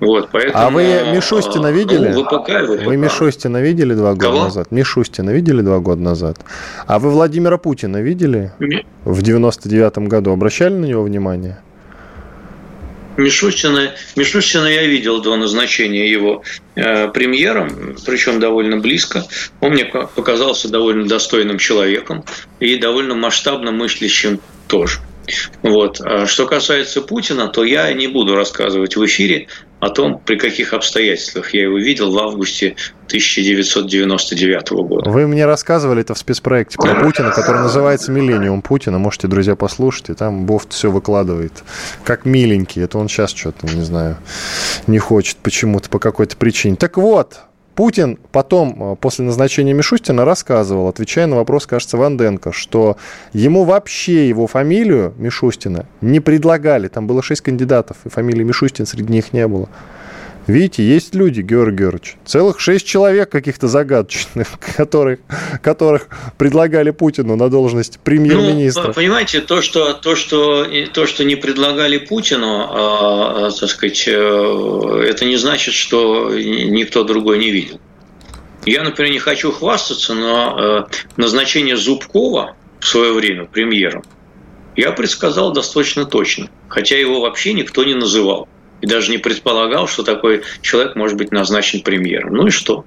[0.00, 0.82] Вот, поэтому, а вы
[1.14, 2.08] Мишустина видели?
[2.08, 2.86] Ну, ВПК, ВПК.
[2.86, 4.44] Вы Мишустина видели два года Кого?
[4.44, 4.70] назад?
[4.70, 6.38] Мишустина видели два года назад?
[6.86, 8.52] А вы Владимира Путина видели?
[8.58, 8.84] Нет.
[9.04, 11.58] В 99-м году обращали на него внимание?
[13.16, 16.42] Мишустина, Мишустина я видел до назначения его
[16.74, 19.24] э, премьером, причем довольно близко.
[19.60, 22.24] Он мне показался довольно достойным человеком
[22.60, 25.00] и довольно масштабно мыслящим тоже.
[25.62, 26.00] Вот.
[26.00, 29.48] А что касается Путина, то я не буду рассказывать в эфире
[29.80, 32.76] о том, при каких обстоятельствах я его видел в августе
[33.08, 35.10] 1999 года.
[35.10, 38.98] Вы мне рассказывали это в спецпроекте про Путина, который называется «Миллениум Путина».
[38.98, 41.52] Можете, друзья, послушать, и там Бофт все выкладывает.
[42.04, 42.82] Как миленький.
[42.82, 44.16] Это он сейчас что-то, не знаю,
[44.86, 46.76] не хочет почему-то по какой-то причине.
[46.76, 47.40] Так вот,
[47.76, 52.96] Путин потом, э, после назначения Мишустина, рассказывал, отвечая на вопрос, кажется, Ванденко, что
[53.34, 56.88] ему вообще его фамилию Мишустина не предлагали.
[56.88, 59.68] Там было шесть кандидатов, и фамилии Мишустин среди них не было.
[60.46, 65.18] Видите, есть люди, Георгий Георгиевич, целых шесть человек каких-то загадочных, которых,
[65.60, 68.88] которых предлагали Путину на должность премьер-министра.
[68.88, 75.04] Ну, понимаете, то что, то, что, то, что не предлагали Путину, а, так сказать, э,
[75.08, 77.80] это не значит, что никто другой не видел.
[78.64, 84.04] Я, например, не хочу хвастаться, но э, назначение Зубкова в свое время премьером
[84.76, 88.48] я предсказал достаточно точно, хотя его вообще никто не называл
[88.80, 92.34] и даже не предполагал, что такой человек может быть назначен премьером.
[92.34, 92.84] Ну и что?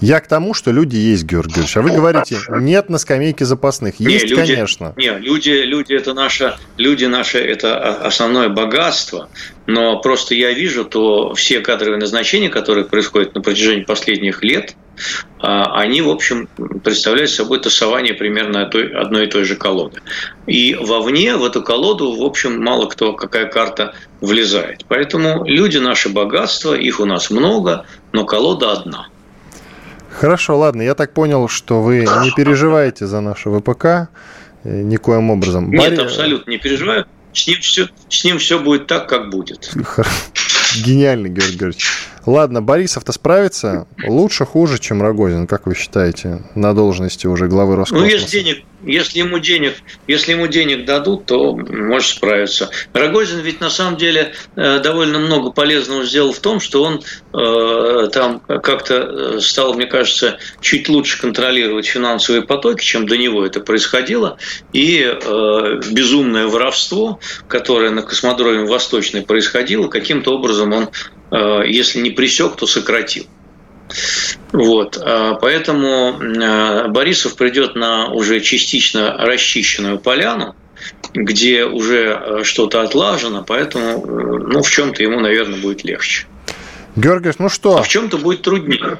[0.00, 1.76] Я к тому, что люди есть, Георгий Георгиевич.
[1.76, 4.00] А вы говорите, нет на скамейке запасных.
[4.00, 4.94] Есть, не, люди, конечно.
[4.96, 9.28] Нет, люди, люди это наше, люди наши это основное богатство.
[9.66, 14.74] Но просто я вижу, то все кадровые назначения, которые происходят на протяжении последних лет,
[15.38, 16.48] они, в общем,
[16.84, 20.00] представляют собой тасование примерно одной и той же колоды.
[20.46, 24.84] И вовне в эту колоду, в общем, мало кто, какая карта влезает.
[24.88, 29.08] Поэтому люди– наше богатство, их у нас много, но колода одна.
[30.18, 35.70] Хорошо, ладно, я так понял, что вы не переживаете за наше ВПК э, никоим образом.
[35.70, 36.06] Нет, Барри...
[36.06, 37.06] абсолютно не переживаю.
[37.32, 39.70] С ним, все, с ним все будет так, как будет.
[40.84, 41.88] Гениальный, Георгий Георгиевич.
[42.26, 48.04] Ладно, Борисов-то справится лучше, хуже, чем Рогозин, как вы считаете, на должности уже главы Роскосмоса?
[48.04, 49.74] Ну, если, денег, если, ему денег,
[50.06, 52.70] если ему денег дадут, то может справиться.
[52.92, 58.08] Рогозин ведь на самом деле э, довольно много полезного сделал в том, что он э,
[58.12, 58.94] там как-то
[59.36, 64.36] э, стал, мне кажется, чуть лучше контролировать финансовые потоки, чем до него это происходило.
[64.72, 70.88] И э, безумное воровство, которое на космодроме Восточной происходило, каким-то образом он
[71.32, 73.26] если не пресек, то сократил.
[74.52, 80.54] Вот, э, поэтому э, Борисов придет на уже частично расчищенную поляну,
[81.14, 86.26] где уже что-то отлажено, поэтому ну, в чем-то ему, наверное, будет легче.
[86.96, 87.78] Георгиевич, ну что?
[87.78, 88.98] А в чем-то будет труднее.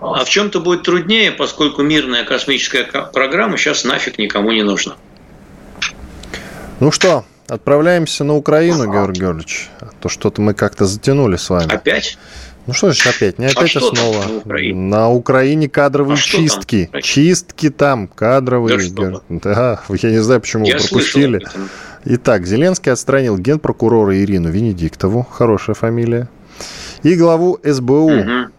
[0.00, 4.96] А в чем-то будет труднее, поскольку мирная космическая программа сейчас нафиг никому не нужна.
[6.80, 9.70] Ну что, отправляемся на Украину, Георгий Георгиевич.
[9.80, 11.72] А то что-то мы как-то затянули с вами.
[11.72, 12.18] Опять?
[12.66, 13.38] Ну что же опять?
[13.38, 14.24] Не а опять, а, а снова.
[14.24, 14.80] На Украине?
[14.80, 16.88] на Украине кадровые а чистки.
[16.90, 17.02] Там?
[17.02, 18.90] Чистки там, кадровые.
[18.90, 21.44] Да, да, я не знаю, почему я пропустили.
[22.06, 26.28] Итак, Зеленский отстранил генпрокурора Ирину Венедиктову, хорошая фамилия,
[27.02, 28.52] и главу СБУ угу.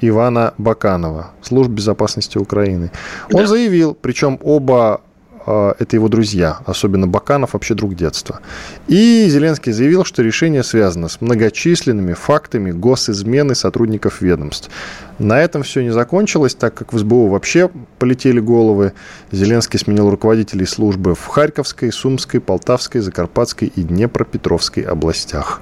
[0.00, 2.92] Ивана Баканова, служб безопасности Украины.
[3.32, 3.46] Он да.
[3.46, 5.00] заявил, причем оба
[5.46, 8.40] это его друзья, особенно Баканов, вообще друг детства.
[8.88, 14.70] И Зеленский заявил, что решение связано с многочисленными фактами госизмены сотрудников ведомств.
[15.18, 18.92] На этом все не закончилось, так как в СБУ вообще полетели головы.
[19.30, 25.60] Зеленский сменил руководителей службы в Харьковской, Сумской, Полтавской, Закарпатской и Днепропетровской областях.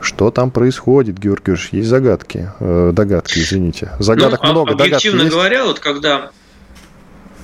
[0.00, 1.72] Что там происходит, Георгий Георгиевич?
[1.72, 3.90] Есть загадки, э, догадки, извините.
[3.98, 6.30] Загадок ну, много, объективно догадки говоря, вот когда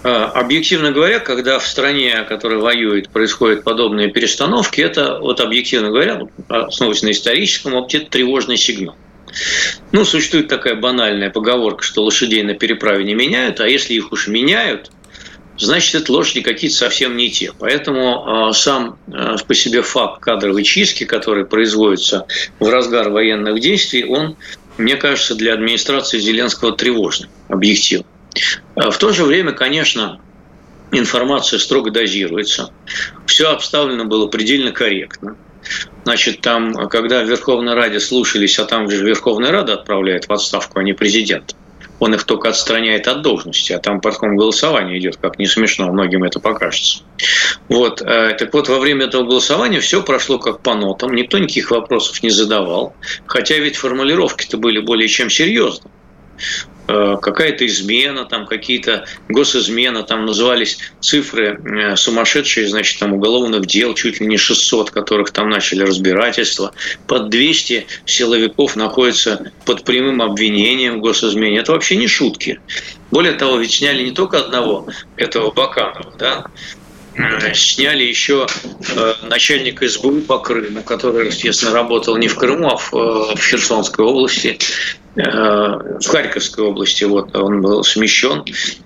[0.04, 7.02] Объективно говоря, когда в стране, которая воюет, происходят подобные перестановки, это, вот объективно говоря, основываясь
[7.02, 8.96] на историческом опыте, тревожный сигнал.
[9.92, 14.28] Ну, существует такая банальная поговорка, что лошадей на переправе не меняют, а если их уж
[14.28, 14.90] меняют–
[15.58, 17.52] значит, это лошади какие-то совсем не те.
[17.58, 22.26] Поэтому э, сам э, по себе факт кадровой чистки, который производится
[22.58, 24.36] в разгар военных действий, он,
[24.78, 28.06] мне кажется, для администрации Зеленского тревожный, объективно.
[28.74, 30.20] А в то же время, конечно,
[30.90, 32.72] информация строго дозируется.
[33.26, 35.36] Все обставлено было предельно корректно.
[36.04, 40.78] Значит, там, когда в Верховной Раде слушались, а там же Верховная Рада отправляет в отставку,
[40.78, 41.54] а не президент
[42.00, 46.24] он их только отстраняет от должности, а там потом голосование идет, как не смешно, многим
[46.24, 47.02] это покажется.
[47.68, 48.02] Вот.
[48.02, 52.22] Э, так вот, во время этого голосования все прошло как по нотам, никто никаких вопросов
[52.22, 52.94] не задавал,
[53.26, 55.92] хотя ведь формулировки-то были более чем серьезные.
[56.86, 63.94] Э, какая-то измена, там какие-то госизмена, там назывались цифры э, сумасшедшие, значит, там уголовных дел,
[63.94, 66.72] чуть ли не 600, которых там начали разбирательство.
[67.06, 71.60] Под 200 силовиков находятся под прямым обвинением в госизмене.
[71.60, 72.60] Это вообще не шутки.
[73.10, 76.44] Более того, ведь сняли не только одного этого Баканова, да,
[77.54, 78.46] сняли еще
[78.96, 83.40] э, начальника СБУ по Крыму, который, естественно, работал не в Крыму, а в, э, в
[83.40, 84.58] Херсонской области,
[85.16, 87.04] э, в Харьковской области.
[87.04, 88.44] Вот он был смещен,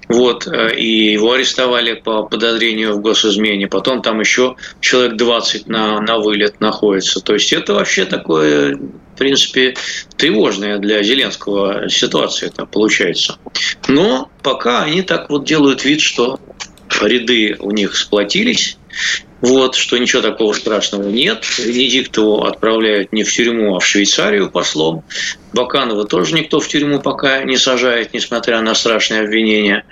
[0.08, 3.66] вот и его арестовали по подозрению в госизмене.
[3.66, 7.20] Потом там еще человек 20 на на вылет находится.
[7.20, 9.74] То есть это вообще такое, в принципе,
[10.16, 13.38] тревожная для Зеленского ситуация это получается.
[13.88, 16.38] Но пока они так вот делают вид, что
[17.06, 18.78] ряды у них сплотились,
[19.40, 21.44] вот, что ничего такого страшного нет.
[21.58, 25.04] Венедиктову отправляют не в тюрьму, а в Швейцарию послом.
[25.52, 29.84] Баканова тоже никто в тюрьму пока не сажает, несмотря на страшные обвинения.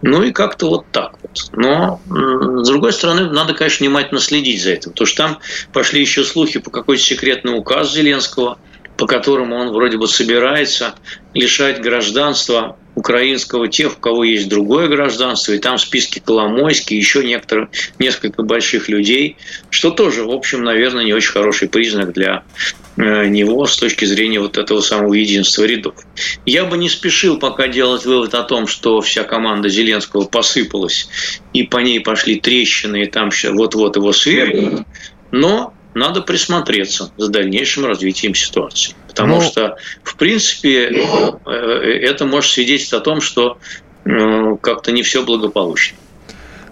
[0.00, 1.50] Ну и как-то вот так вот.
[1.52, 2.00] Но,
[2.62, 4.90] с другой стороны, надо, конечно, внимательно следить за этим.
[4.92, 5.38] Потому что там
[5.72, 8.58] пошли еще слухи по какой-то секретный указ Зеленского,
[8.96, 10.94] по которому он вроде бы собирается
[11.32, 17.24] лишать гражданства украинского тех, у кого есть другое гражданство, и там в списке Коломойский, еще
[17.24, 19.36] некоторые, несколько больших людей,
[19.70, 22.44] что тоже, в общем, наверное, не очень хороший признак для
[22.96, 25.94] э, него с точки зрения вот этого самого единства рядов.
[26.46, 31.08] Я бы не спешил пока делать вывод о том, что вся команда Зеленского посыпалась,
[31.52, 34.86] и по ней пошли трещины, и там вот-вот его свергнут,
[35.32, 38.94] но надо присмотреться за дальнейшим развитием ситуации.
[39.08, 41.50] Потому ну, что, в принципе, э,
[42.02, 43.58] это может свидетельствовать о том, что
[44.04, 45.96] э, как-то не все благополучно.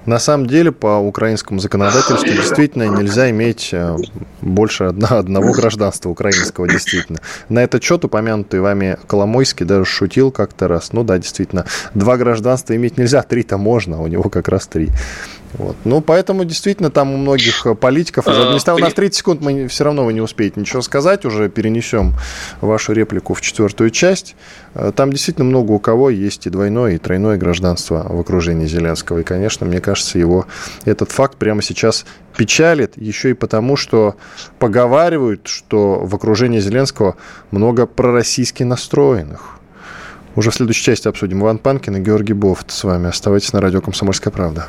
[0.07, 3.97] На самом деле, по украинскому законодательству действительно нельзя иметь э,
[4.41, 7.21] больше одного гражданства украинского, действительно.
[7.49, 10.93] На этот счет упомянутый вами Коломойский даже шутил как-то раз.
[10.93, 14.89] Ну да, действительно, два гражданства иметь нельзя, три-то можно, а у него как раз три.
[15.55, 15.77] Вот.
[15.85, 18.81] Ну, поэтому действительно там у многих э, политиков из администрации...
[18.81, 22.15] У нас 30 секунд, мы все равно вы не успеете ничего сказать, уже перенесем
[22.61, 24.35] вашу реплику в четвертую часть.
[24.75, 29.19] Э, там действительно много у кого есть и двойное, и тройное гражданство в окружении Зеленского.
[29.19, 30.47] И, конечно, мне кажется, его
[30.85, 34.17] этот факт прямо сейчас печалит, еще и потому, что
[34.59, 37.17] поговаривают, что в окружении Зеленского
[37.51, 39.59] много пророссийски настроенных.
[40.35, 41.43] Уже в следующей части обсудим.
[41.43, 43.09] Иван Панкин и Георгий Бофт с вами.
[43.09, 44.69] Оставайтесь на радио «Комсомольская правда».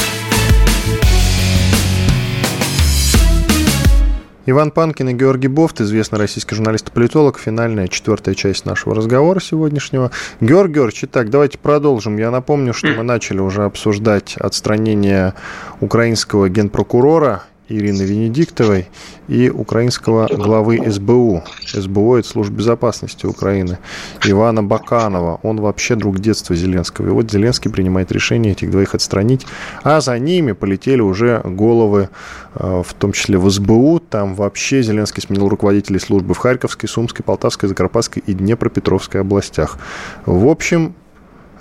[4.51, 7.39] Иван Панкин и Георгий Бофт, известный российский журналист и политолог.
[7.39, 10.11] Финальная четвертая часть нашего разговора сегодняшнего.
[10.41, 12.17] Георгий Георгиевич, итак, давайте продолжим.
[12.17, 15.35] Я напомню, что мы начали уже обсуждать отстранение
[15.79, 18.87] украинского генпрокурора Ирины Венедиктовой
[19.27, 21.43] и украинского главы СБУ.
[21.65, 23.77] СБУ– это Служба безопасности Украины.
[24.25, 25.39] Ивана Баканова.
[25.43, 27.07] Он вообще друг детства Зеленского.
[27.07, 29.45] И вот Зеленский принимает решение этих двоих отстранить.
[29.83, 32.09] А за ними полетели уже головы,
[32.55, 33.99] э, в том числе в СБУ.
[33.99, 39.77] Там вообще Зеленский сменил руководителей службы в Харьковской, Сумской, Полтавской, Закарпатской и Днепропетровской областях.
[40.25, 40.93] В общем,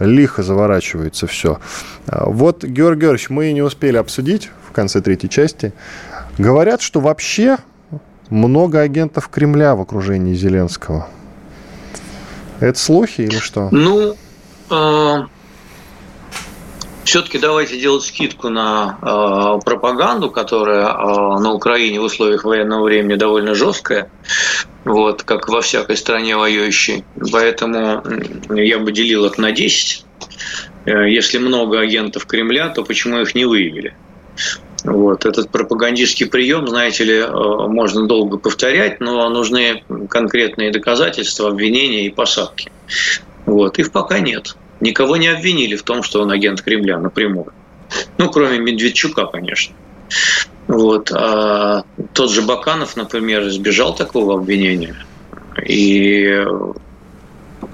[0.01, 1.61] лихо заворачивается все.
[2.07, 5.73] А вот, Георгий Георгиевич, мы не успели обсудить в конце третьей части.
[6.39, 7.59] Говорят, что вообще
[8.31, 11.09] много агентов Кремля в окружении Зеленского.
[12.61, 13.69] Это слухи или что?
[13.73, 14.15] Ну,
[14.71, 15.17] э,
[17.05, 23.17] все-таки давайте делать скидку на э, пропаганду, которая э, на Украине в условиях военного времени
[23.17, 24.11] довольно жесткая,
[24.85, 27.05] вот, как во всякой стране воюющей.
[27.33, 28.03] Поэтому
[28.55, 30.05] я бы делил их на 10.
[30.85, 33.97] Э, если много агентов Кремля, то почему их не выявили?
[34.85, 35.27] Вот.
[35.27, 42.11] Этот пропагандистский прием, знаете ли, э, можно долго повторять, но нужны конкретные доказательства, обвинения и
[42.11, 42.71] посадки.
[43.47, 43.79] Вот.
[43.79, 44.57] Их пока нет.
[44.81, 47.53] Никого не обвинили в том, что он агент Кремля напрямую.
[48.19, 49.75] Ну, кроме Медведчука, конечно.
[50.67, 51.11] Вот.
[51.13, 54.97] А тот же Баканов, например, избежал такого обвинения.
[55.67, 56.43] И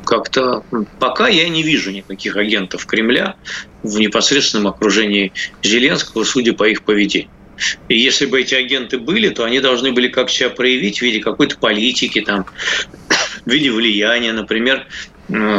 [0.07, 0.63] как-то
[0.99, 3.35] пока я не вижу никаких агентов Кремля
[3.83, 5.33] в непосредственном окружении
[5.63, 7.31] Зеленского, судя по их поведению.
[7.89, 11.21] И если бы эти агенты были, то они должны были как себя проявить в виде
[11.21, 12.47] какой-то политики, там,
[13.45, 14.87] в виде влияния, например,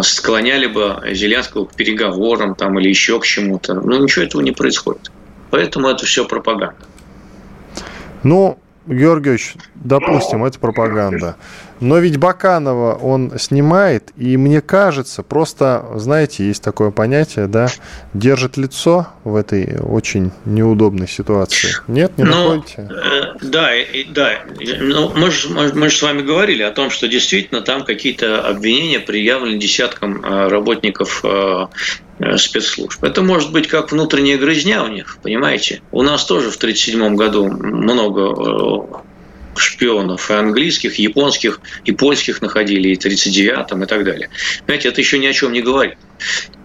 [0.03, 3.73] склоняли бы Зеленского к переговорам там, или еще к чему-то.
[3.75, 5.11] Но ничего этого не происходит.
[5.49, 6.85] Поэтому это все пропаганда.
[8.23, 11.35] Ну, Георгиевич, допустим, это пропаганда.
[11.79, 17.67] Но ведь Баканова он снимает, и мне кажется, просто, знаете, есть такое понятие, да,
[18.13, 21.69] держит лицо в этой очень неудобной ситуации.
[21.87, 22.89] Нет, не ну, находите?
[22.89, 23.69] Э, да,
[24.09, 24.31] да.
[24.79, 28.99] Ну, мы, же, мы же с вами говорили о том, что действительно там какие-то обвинения
[28.99, 31.67] предъявлены десяткам э, работников э,
[32.37, 33.03] спецслужб.
[33.03, 35.81] Это может быть как внутренняя грызня у них, понимаете?
[35.91, 39.03] У нас тоже в 1937 году много
[39.59, 44.29] шпионов, и английских, и японских, и польских находили, и 39-м, и так далее.
[44.65, 45.97] Знаете, это еще ни о чем не говорит.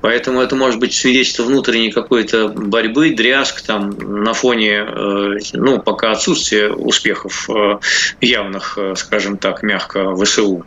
[0.01, 6.11] Поэтому это может быть свидетельство внутренней какой-то борьбы, дрязг там на фоне, э, ну, пока
[6.11, 7.79] отсутствия успехов э,
[8.21, 10.65] явных, э, скажем так, мягко ВСУ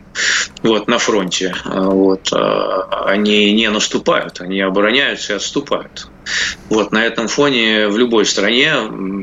[0.62, 1.54] вот, на фронте.
[1.64, 6.08] Вот, они не наступают, они обороняются и отступают.
[6.68, 8.74] Вот на этом фоне в любой стране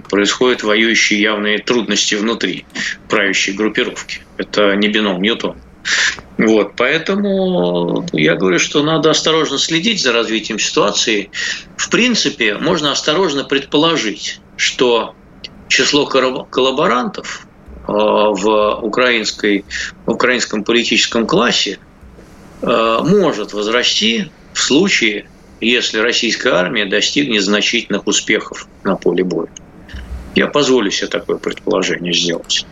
[0.10, 2.66] происходят воюющие явные трудности внутри
[3.10, 4.22] правящей группировки.
[4.38, 5.58] Это не бином Ньютон.
[6.38, 11.30] Вот, поэтому я говорю, что надо осторожно следить за развитием ситуации.
[11.78, 15.14] В принципе, можно осторожно предположить, что
[15.68, 17.48] число коллаборантов
[17.88, 19.66] э, в, украинской,
[20.06, 21.80] в украинском политическом классе
[22.62, 25.28] э, может возрасти в случае,
[25.62, 29.50] если российская армия достигнет значительных успехов на поле боя.
[30.36, 32.66] Я позволю себе такое предположение сделать.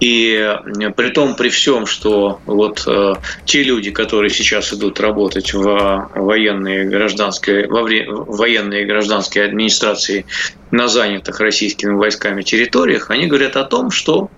[0.00, 3.14] И э, при том, при всем, что вот э,
[3.44, 10.24] те люди, которые сейчас идут работать в военные гражданской, во время, военные гражданские администрации
[10.70, 14.30] на занятых российскими войсками территориях, они говорят о том, что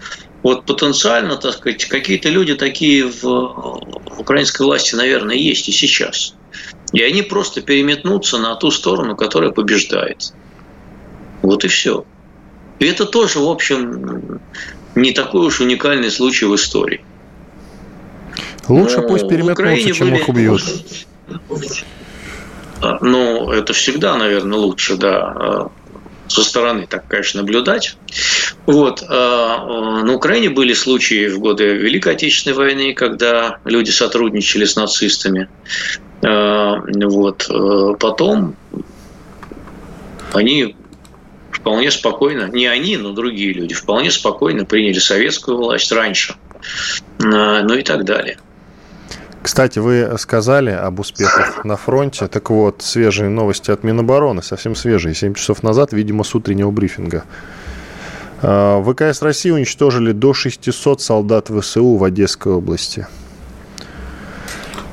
[0.42, 6.34] вот потенциально, так сказать, какие-то люди такие в, в украинской власти, наверное, есть и сейчас.
[6.93, 10.32] И они просто переметнутся на ту сторону, которая побеждает.
[11.43, 12.05] Вот и все.
[12.78, 14.41] И это тоже, в общем,
[14.95, 17.05] не такой уж уникальный случай в истории.
[18.68, 20.18] Лучше Но пусть переметнутся, чем были...
[20.18, 20.62] их убьют.
[22.82, 25.70] А, ну, это всегда, наверное, лучше, да, а,
[26.28, 27.97] со стороны так, конечно, наблюдать.
[28.66, 29.02] Вот.
[29.08, 35.48] А, на Украине были случаи в годы Великой Отечественной войны, когда люди сотрудничали с нацистами.
[36.22, 37.50] Вот.
[37.98, 38.54] Потом
[40.32, 40.76] они
[41.50, 46.36] вполне спокойно, не они, но другие люди, вполне спокойно приняли советскую власть раньше,
[47.18, 48.38] ну и так далее.
[49.42, 52.28] Кстати, вы сказали об успехах на фронте.
[52.28, 57.24] Так вот, свежие новости от Минобороны, совсем свежие, 7 часов назад, видимо, с утреннего брифинга.
[58.43, 63.07] А, ВКС России уничтожили до 600 солдат ВСУ в Одесской области.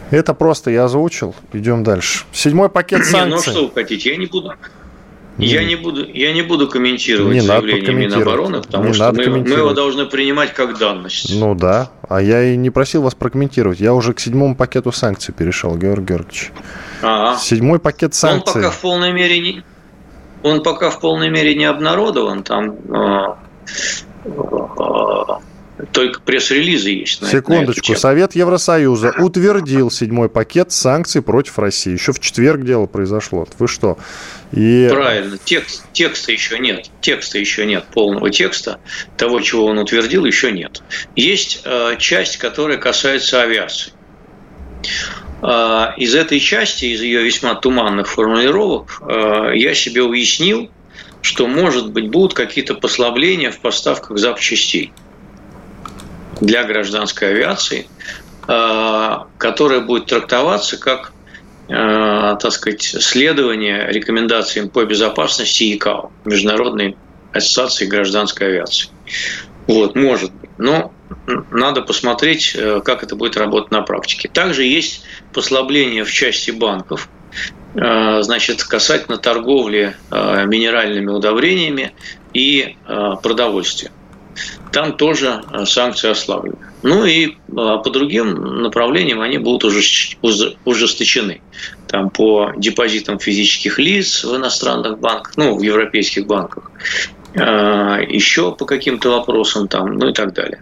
[0.10, 1.36] Это просто я озвучил.
[1.54, 3.26] Идем дальше.Седьмой пакет санкций.
[3.26, 4.54] Не, ну что вы хотите, я не буду.
[5.38, 9.50] Я не буду, я не буду комментировать не заявление Минобороны, потому не что мы, мы
[9.50, 11.32] его должны принимать как данность.
[11.36, 13.80] Ну да, а я и не просил вас прокомментировать.
[13.80, 16.52] Я уже к седьмому пакету санкций перешел, Георгий Георгиевич.
[17.04, 17.38] Ага.
[17.38, 18.56] Седьмой пакет санкций.
[18.56, 19.64] Он пока в полной мере не,
[20.44, 22.44] он пока в полной мере не обнародован.
[22.44, 23.38] Там а,
[24.26, 25.42] а,
[25.92, 27.22] только пресс-релизы есть.
[27.22, 27.92] На Секундочку.
[27.92, 31.94] На Совет Евросоюза утвердил седьмой пакет санкций против России.
[31.94, 33.48] Еще в четверг дело произошло.
[33.60, 33.98] Вы что?
[34.52, 34.88] И...
[34.90, 35.38] Правильно.
[35.44, 36.90] Текст, текста еще нет.
[37.02, 37.86] Текста еще нет.
[37.94, 38.80] Полного текста.
[39.18, 40.82] Того, чего он утвердил, еще нет.
[41.16, 43.92] Есть э, часть, которая касается авиации.
[45.42, 50.70] Э, из этой части, из ее весьма туманных формулировок, э, я себе уяснил,
[51.22, 54.92] что, может быть, будут какие-то послабления в поставках запчастей
[56.42, 57.88] для гражданской авиации,
[58.48, 61.14] э, которая будет трактоваться как
[61.70, 66.96] так сказать, следование рекомендациям по безопасности ИКАО, Международной
[67.34, 68.88] ассоциации гражданской авиации.
[69.68, 70.50] Вот, может быть.
[70.58, 70.94] Но
[71.52, 74.30] надо посмотреть, э, как это будет работать на практике.
[74.32, 75.04] Также есть
[75.34, 77.10] послабление в части банков,
[77.74, 81.94] значит, касательно торговли минеральными удобрениями
[82.34, 82.76] и
[83.22, 83.92] продовольствием
[84.72, 86.58] там тоже э, санкции ослаблены.
[86.84, 89.82] Ну и э, по другим направлениям они будут уже
[90.66, 91.42] ужесточены.
[91.88, 96.72] Там по депозитам физических лиц в иностранных банках, ну, в европейских банках,
[97.34, 97.40] э,
[98.10, 100.62] еще по каким-то вопросам там, ну и так далее.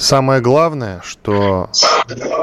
[0.00, 1.68] Самое главное, что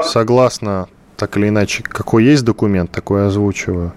[0.04, 3.92] согласно так или иначе, какой есть документ, такой озвучиваю,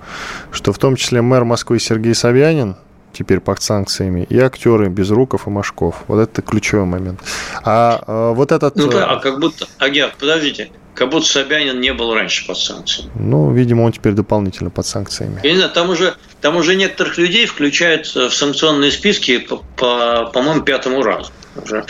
[0.51, 2.75] что в том числе мэр Москвы Сергей Собянин
[3.13, 6.03] теперь под санкциями, и актеры Безруков и Машков.
[6.07, 7.19] Вот это ключевой момент.
[7.63, 8.75] А, а вот этот...
[8.77, 9.67] Ну да, э, а как будто...
[9.77, 10.71] Агент, подождите.
[10.95, 13.11] Как будто Собянин не был раньше под санкциями.
[13.15, 15.39] Ну, видимо, он теперь дополнительно под санкциями.
[15.43, 20.31] Я не знаю, там уже, там уже некоторых людей включают в санкционные списки по, по,
[20.33, 21.31] по-моему, пятому разу.
[21.55, 21.85] Уже.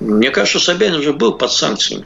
[0.00, 2.04] Мне кажется, Собянин уже был под санкциями.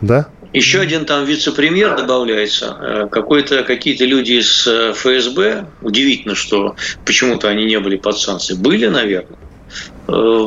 [0.00, 0.28] Да?
[0.52, 2.76] Еще один там вице-премьер добавляется.
[2.78, 5.66] Э, какой-то, какие-то люди из э, ФСБ.
[5.80, 6.76] Удивительно, что
[7.06, 8.54] почему-то они не были под санкции.
[8.54, 9.38] Были, наверное.
[10.08, 10.46] Э,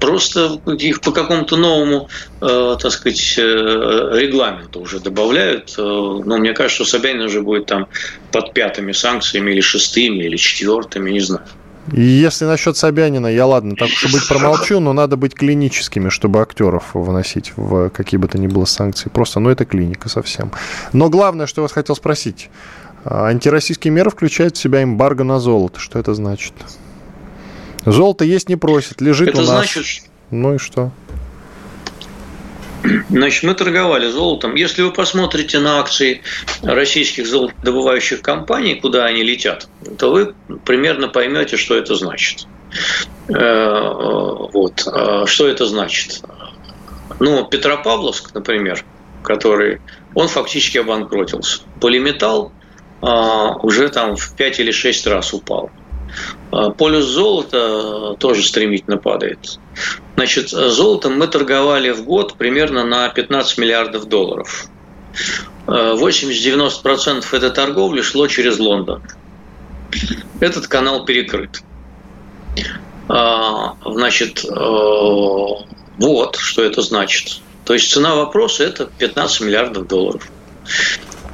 [0.00, 2.08] просто их по какому-то новому,
[2.40, 5.74] так сказать, регламенту уже добавляют.
[5.76, 7.88] Но мне кажется, что Собянин уже будет там
[8.32, 11.44] под пятыми санкциями или шестыми, или четвертыми, не знаю.
[11.90, 16.40] И если насчет Собянина, я ладно, так уж быть промолчу, но надо быть клиническими, чтобы
[16.40, 19.08] актеров выносить в какие бы то ни было санкции.
[19.08, 20.52] Просто, ну, это клиника совсем.
[20.92, 22.50] Но главное, что я вас хотел спросить.
[23.04, 25.80] Антироссийские меры включают в себя эмбарго на золото.
[25.80, 26.52] Что это значит?
[27.84, 29.72] Золото есть не просит, лежит это у нас.
[29.72, 30.04] Значит...
[30.30, 30.92] Ну и что?
[33.10, 34.54] Значит, мы торговали золотом.
[34.54, 36.22] Если вы посмотрите на акции
[36.62, 39.68] российских золотодобывающих компаний, куда они летят,
[39.98, 42.46] то вы примерно поймете, что это значит.
[43.28, 43.88] Э,
[44.52, 44.86] вот.
[44.86, 46.22] А что это значит?
[47.20, 48.84] Ну, Петропавловск, например,
[49.22, 49.80] который,
[50.14, 51.62] он фактически обанкротился.
[51.80, 52.52] Полиметалл
[53.00, 55.70] а, уже там в 5 или 6 раз упал.
[56.76, 59.58] Полюс золота тоже стремительно падает.
[60.16, 64.66] Значит, золотом мы торговали в год примерно на 15 миллиардов долларов.
[65.66, 69.02] 80-90% этой торговли шло через Лондон.
[70.40, 71.62] Этот канал перекрыт.
[73.08, 74.48] А, значит, э,
[75.98, 77.40] вот что это значит.
[77.64, 80.30] То есть цена вопроса– это 15 миллиардов долларов.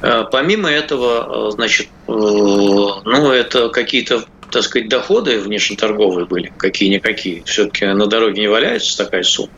[0.01, 7.43] Э, помимо этого, э, значит, ну, это какие-то так сказать, доходы внешнеторговые были, какие-никакие.
[7.43, 9.51] Все-таки на дороге не валяется такая сумма.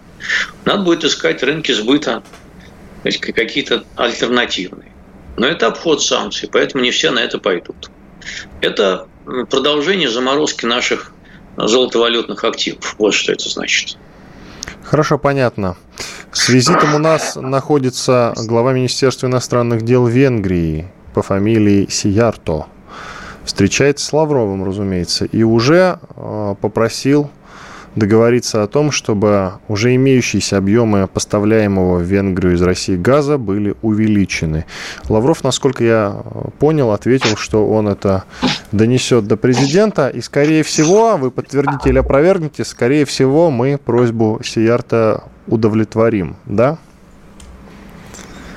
[0.66, 2.24] Надо будет искать рынки сбыта,
[3.04, 4.92] какие-то альтернативные.
[5.38, 7.89] Но это обход санкций, поэтому не все на это пойдут.
[8.60, 9.08] Это
[9.50, 11.14] продолжение заморозки наших
[11.58, 12.96] золотовалютных активов.
[12.98, 13.98] Вот что это значит.
[14.84, 15.78] Хорошо, понятно.
[16.32, 22.68] С визитом у нас находится глава Министерства иностранных дел Венгрии по фамилии Сиярто
[23.44, 27.30] встречается с Лавровым, разумеется, и уже э, попросил
[27.96, 34.66] договориться о том, чтобы уже имеющиеся объемы поставляемого в Венгрию из России газа были увеличены.
[35.10, 36.24] Лавров, насколько я
[36.60, 38.24] понял, ответил, что он это
[38.72, 45.26] донесет до президента, и, скорее всего, вы подтвердите или опровергнете, скорее всего, мы просьбу Сиярта
[45.48, 46.78] удовлетворим, да?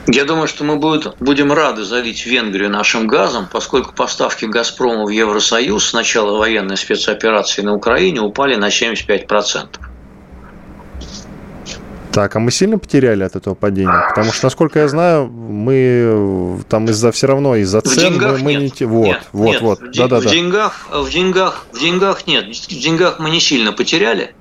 [0.07, 5.86] Я думаю, что мы будем рады залить Венгрию нашим газом, поскольку поставки «Газпрома» в Евросоюз
[5.86, 9.68] с начала военной спецоперации на Украине упали на 75%.
[12.12, 14.07] Так, а мы сильно потеряли от этого падения?
[14.11, 18.80] Потому что, насколько я знаю, мы там из-за все равно из-за цен мы, мы нет.
[18.80, 19.62] не вот, нет, вот, нет.
[19.62, 20.28] вот, да, да, да.
[20.28, 24.32] В деньгах, в деньгах, в деньгах нет, в деньгах мы не сильно потеряли.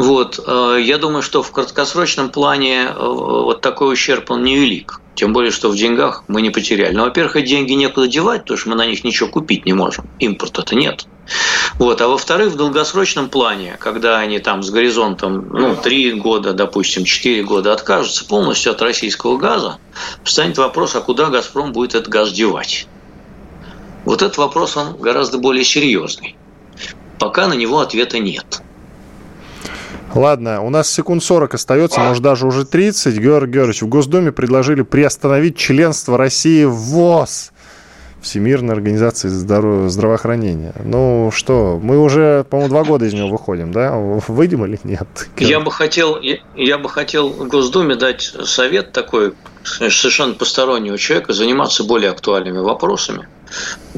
[0.00, 4.98] Вот, э, я думаю, что в краткосрочном плане э, вот такой ущерб он невелик.
[5.14, 6.94] Тем более, что в деньгах мы не потеряли.
[6.94, 10.08] Но, во-первых, деньги некуда девать, потому что мы на них ничего купить не можем.
[10.18, 11.04] Импорта-то нет.
[11.74, 12.00] Вот.
[12.00, 17.42] А во-вторых, в долгосрочном плане, когда они там с горизонтом ну, 3 года, допустим, 4
[17.42, 19.76] года откажутся полностью от российского газа,
[20.24, 22.86] встанет вопрос, а куда «Газпром» будет этот газ девать?
[24.06, 26.36] Вот этот вопрос, он гораздо более серьезный.
[27.18, 28.62] Пока на него ответа нет.
[30.14, 33.16] Ладно, у нас секунд 40 остается, может даже уже 30.
[33.16, 37.52] Георгий Георгиевич, в Госдуме предложили приостановить членство России в ВОЗ.
[38.20, 40.74] Всемирной организации здравоохранения.
[40.84, 43.96] Ну что, мы уже, по-моему, два года из него выходим, да?
[43.96, 45.08] Выйдем или нет?
[45.38, 49.32] Я бы хотел, я, я бы хотел Госдуме дать совет такой
[49.64, 53.26] совершенно постороннего человека заниматься более актуальными вопросами,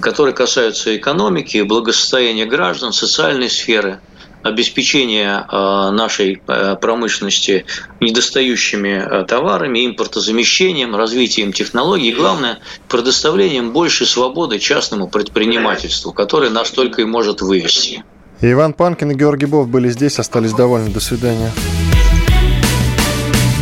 [0.00, 3.98] которые касаются экономики, благосостояния граждан, социальной сферы–
[4.42, 7.64] обеспечения э, нашей э, промышленности
[8.00, 17.02] недостающими э, товарами, импортозамещением, развитием технологий главное, предоставлением большей свободы частному предпринимательству, которое нас только
[17.02, 18.04] и может вывести.
[18.40, 20.90] Иван Панкин и Георгий Бов были здесь, остались довольны.
[20.90, 21.52] До свидания.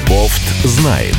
[0.09, 1.17] Бофт знает.